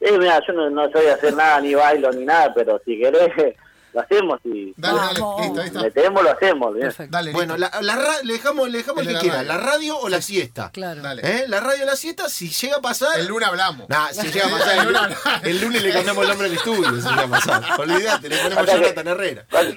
Eh, 0.00 0.16
mira, 0.18 0.40
yo 0.46 0.54
no, 0.54 0.70
no 0.70 0.90
soy 0.90 1.02
de 1.04 1.12
hacer 1.12 1.34
nada, 1.34 1.60
ni 1.60 1.74
bailo, 1.74 2.10
ni 2.12 2.24
nada, 2.24 2.52
pero 2.54 2.80
si 2.84 2.98
querés, 2.98 3.54
lo 3.92 4.00
hacemos 4.00 4.40
y 4.44 4.72
Dale, 4.76 4.98
dale, 4.98 5.12
listo, 5.12 5.61
ahí 5.61 5.66
está. 5.66 5.83
metemos, 5.83 6.22
lo 6.22 6.31
hacemos. 6.31 6.74
bien. 6.74 6.92
Dale, 7.11 7.33
Bueno, 7.33 7.57
la, 7.57 7.70
la 7.83 7.96
ra- 7.96 8.22
le 8.22 8.33
dejamos, 8.35 8.68
le 8.70 8.79
dejamos 8.79 9.03
El 9.03 9.09
el 9.09 9.14
de 9.14 9.20
que 9.20 9.26
la 9.26 9.33
quiera, 9.35 9.37
radio. 9.37 9.48
la 9.48 9.70
radio 9.70 9.98
o 9.98 10.09
la 10.09 10.22
siesta. 10.22 10.70
Claro. 10.72 11.03
Dale. 11.03 11.22
¿Eh? 11.24 11.44
La 11.48 11.61
radio 11.61 11.83
o 11.85 11.87
la 11.87 11.96
siesta, 11.96 12.29
si 12.29 12.48
llega 12.50 12.76
a 12.76 12.81
pasar. 12.81 13.18
El 13.18 13.26
lunes 13.26 13.48
hablamos. 13.48 13.88
Nah, 13.88 14.09
si 14.12 14.31
llega 14.31 14.46
a 14.46 14.50
pasar, 14.50 14.79
el, 14.79 14.85
lunes- 14.92 15.18
el 15.42 15.61
lunes 15.61 15.83
le 15.83 15.92
cambiamos 15.92 16.22
el 16.22 16.29
nombre 16.29 16.46
al 16.48 16.53
estudio, 16.55 16.88
si 17.00 17.09
llega 17.09 17.22
a 17.22 17.29
pasar. 17.29 17.64
Olvídate, 17.81 18.29
le 18.29 18.38
ponemos 18.38 18.66
Jonathan 18.66 19.09
Herrera. 19.09 19.46
Pasa, 19.50 19.68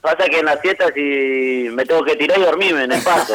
pasa 0.00 0.24
que 0.28 0.38
en 0.38 0.46
la 0.46 0.60
siesta 0.60 0.86
si 0.94 1.68
me 1.72 1.84
tengo 1.84 2.04
que 2.04 2.16
tirar 2.16 2.38
y 2.38 2.42
dormirme 2.42 2.84
en 2.84 2.92
el 2.92 3.02
paso. 3.02 3.34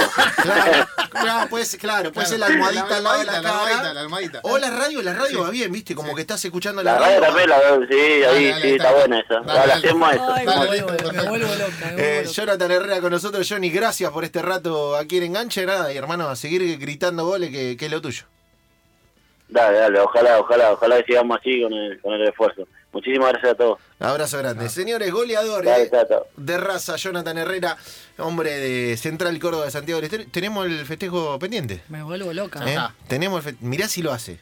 Claro, 1.12 1.48
ser, 1.64 1.80
claro, 1.80 2.12
puede 2.12 2.28
ser 2.28 2.40
la 2.40 2.48
almohadita 2.48 2.98
al 2.98 3.04
lado 3.04 3.20
de 3.20 3.26
la, 3.26 3.38
almohadita, 3.38 3.44
la 3.44 3.50
almohadita, 3.52 3.94
la 3.94 4.02
almohadita. 4.02 4.40
O 4.44 4.58
la 4.58 4.70
radio, 4.72 5.02
la 5.02 5.14
radio 5.14 5.42
va 5.44 5.50
bien, 5.52 5.72
viste, 5.72 5.94
como 5.96 6.16
que 6.16 6.22
estás 6.22 6.44
escuchando 6.44 6.82
la, 6.84 6.94
La 6.94 7.00
radio 7.00 7.20
radio. 7.20 7.28
también, 7.28 7.50
la 7.50 7.60
radio, 7.62 7.88
sí, 7.90 7.96
ahí 7.96 8.24
Dale, 8.24 8.50
dale, 8.50 8.62
sí, 8.62 8.76
está 8.76 8.92
buena 8.94 9.20
esa. 9.20 9.40
Dale, 9.42 9.74
hacemos 9.74 10.14
eso. 10.14 10.34
Ay, 10.34 10.46
me 10.48 10.56
vuelvo, 10.66 10.88
me 10.90 10.98
perfecto. 10.98 11.30
vuelvo 11.30 11.48
loca. 11.48 11.74
me 11.80 11.92
Eh, 11.92 11.96
vuelvo 11.98 12.22
loca. 12.22 12.32
Jonathan 12.34 12.72
Herrera 12.72 13.02
con 13.02 13.12
nosotros, 13.12 13.48
Johnny, 13.50 13.70
gracias 13.70 14.12
por 14.12 14.24
este 14.24 14.42
rato 14.42 14.96
aquí 14.96 15.18
en 15.18 15.24
Enganche, 15.24 15.66
nada, 15.66 15.94
y 15.94 15.98
hermano, 15.98 16.28
a 16.30 16.36
seguir 16.36 16.78
gritando 16.80 17.26
goles 17.26 17.52
que, 17.52 17.78
que 17.78 17.86
es 17.86 17.92
lo 17.92 18.02
tuyo. 18.02 18.24
Dale, 19.50 19.78
dale, 19.78 20.00
ojalá, 20.00 20.40
ojalá, 20.40 20.72
ojalá 20.72 20.98
que 20.98 21.04
sigamos 21.06 21.38
así 21.40 21.62
con 21.62 21.74
el, 21.74 22.02
con 22.02 22.14
el 22.14 22.28
esfuerzo. 22.28 22.68
Muchísimas 22.94 23.32
gracias 23.32 23.54
a 23.54 23.56
todos. 23.56 23.80
Abrazo 24.00 24.38
grande. 24.38 24.70
Señores, 24.70 25.12
goleador 25.12 25.66
Dale, 25.66 25.86
eh, 25.92 26.08
de 26.38 26.58
raza, 26.58 26.96
Jonathan 26.96 27.38
Herrera, 27.40 27.76
hombre 28.20 28.52
de 28.52 28.96
Central 28.98 29.38
Córdoba 29.40 29.66
de 29.66 29.72
Santiago 29.72 30.00
del 30.00 30.06
Estero. 30.06 30.24
Tenemos 30.32 30.66
el 30.68 30.86
festejo 30.86 31.38
pendiente. 31.40 31.82
Me 31.90 32.04
vuelvo 32.04 32.32
loca. 32.34 32.62
¿eh? 32.70 32.78
Tenemos 33.08 33.44
el 33.46 33.54
fe- 33.54 33.58
Mirá 33.62 33.88
si 33.88 34.02
lo 34.04 34.14
hace. 34.14 34.40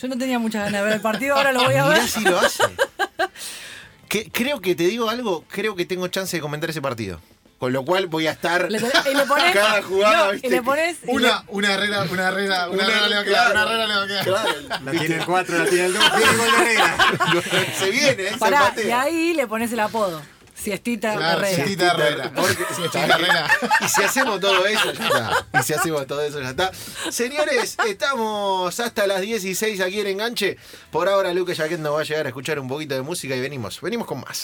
Yo 0.00 0.08
no 0.08 0.18
tenía 0.18 0.38
muchas 0.40 0.64
ganas 0.64 0.80
de 0.80 0.84
ver 0.86 0.94
el 0.96 1.00
partido, 1.00 1.36
ahora 1.36 1.52
lo 1.52 1.62
voy 1.62 1.74
a 1.74 1.84
ver. 1.86 1.94
Mirá 1.98 2.06
si 2.08 2.20
lo 2.24 2.38
hace. 2.38 2.64
Que- 4.08 4.30
creo 4.30 4.60
que 4.60 4.74
te 4.74 4.82
digo 4.84 5.08
algo, 5.08 5.44
creo 5.48 5.74
que 5.74 5.86
tengo 5.86 6.06
chance 6.08 6.36
de 6.36 6.40
comentar 6.42 6.68
ese 6.68 6.82
partido. 6.82 7.18
Con 7.62 7.72
lo 7.72 7.84
cual 7.84 8.08
voy 8.08 8.26
a 8.26 8.32
estar 8.32 8.68
Le 8.72 8.78
y 8.78 9.14
le 9.14 9.24
pones, 9.24 9.52
cada 9.54 9.80
jugada, 9.84 10.26
no, 10.26 10.32
¿viste? 10.32 10.48
y 10.48 10.50
le 10.50 10.62
pones 10.62 10.96
y 11.06 11.10
Una, 11.12 11.44
una 11.46 11.74
herrera, 11.74 12.02
una 12.10 12.26
herrera, 12.26 12.68
una 12.68 12.82
herrera 12.82 13.08
le 13.08 13.14
va 13.14 13.20
a 13.20 13.24
quedar, 13.24 13.50
una 13.52 13.62
herrera 13.62 13.86
le 13.86 13.94
va 13.94 14.02
a 14.02 14.06
quedar. 14.08 14.24
Claro, 14.24 14.50
La 14.84 14.90
tiene 14.90 15.14
el 15.14 15.24
4, 15.24 15.58
la 15.58 15.64
tiene 15.66 15.84
el 15.86 15.92
2, 15.94 16.02
viene 16.16 16.36
gol 16.38 16.50
de 16.50 16.56
Herrera. 16.56 16.96
se 17.78 17.90
viene, 17.92 18.22
¿eh? 18.24 18.30
se 18.32 18.38
Pará, 18.38 18.60
patea. 18.62 18.84
y 18.84 18.90
ahí 18.90 19.34
le 19.34 19.46
pones 19.46 19.72
el 19.72 19.78
apodo. 19.78 20.20
Siestita 20.54 21.14
Claro, 21.16 21.38
Herrera. 21.38 21.54
Siestita 21.56 21.90
Herrera. 21.92 22.32
Porque- 22.34 22.64
Siestita 22.74 23.04
Herrera. 23.16 23.46
Y 23.80 23.88
si 23.88 24.02
hacemos 24.02 24.40
todo 24.40 24.66
eso, 24.66 24.92
ya 24.92 25.04
está. 25.06 25.46
Y 25.60 25.62
si 25.62 25.72
hacemos 25.72 26.06
todo 26.08 26.20
eso, 26.22 26.40
ya 26.40 26.50
está. 26.50 26.70
Señores, 27.10 27.76
estamos 27.86 28.78
hasta 28.80 29.06
las 29.08 29.20
16 29.22 29.80
aquí 29.80 30.00
en 30.00 30.06
Enganche. 30.08 30.56
Por 30.90 31.08
ahora, 31.08 31.32
Luque 31.32 31.54
Jaquet 31.56 31.80
nos 31.80 31.94
va 31.96 32.00
a 32.00 32.04
llegar 32.04 32.26
a 32.26 32.28
escuchar 32.28 32.58
un 32.60 32.68
poquito 32.68 32.94
de 32.94 33.02
música 33.02 33.34
y 33.34 33.40
venimos. 33.40 33.80
Venimos 33.80 34.06
con 34.06 34.20
más. 34.20 34.38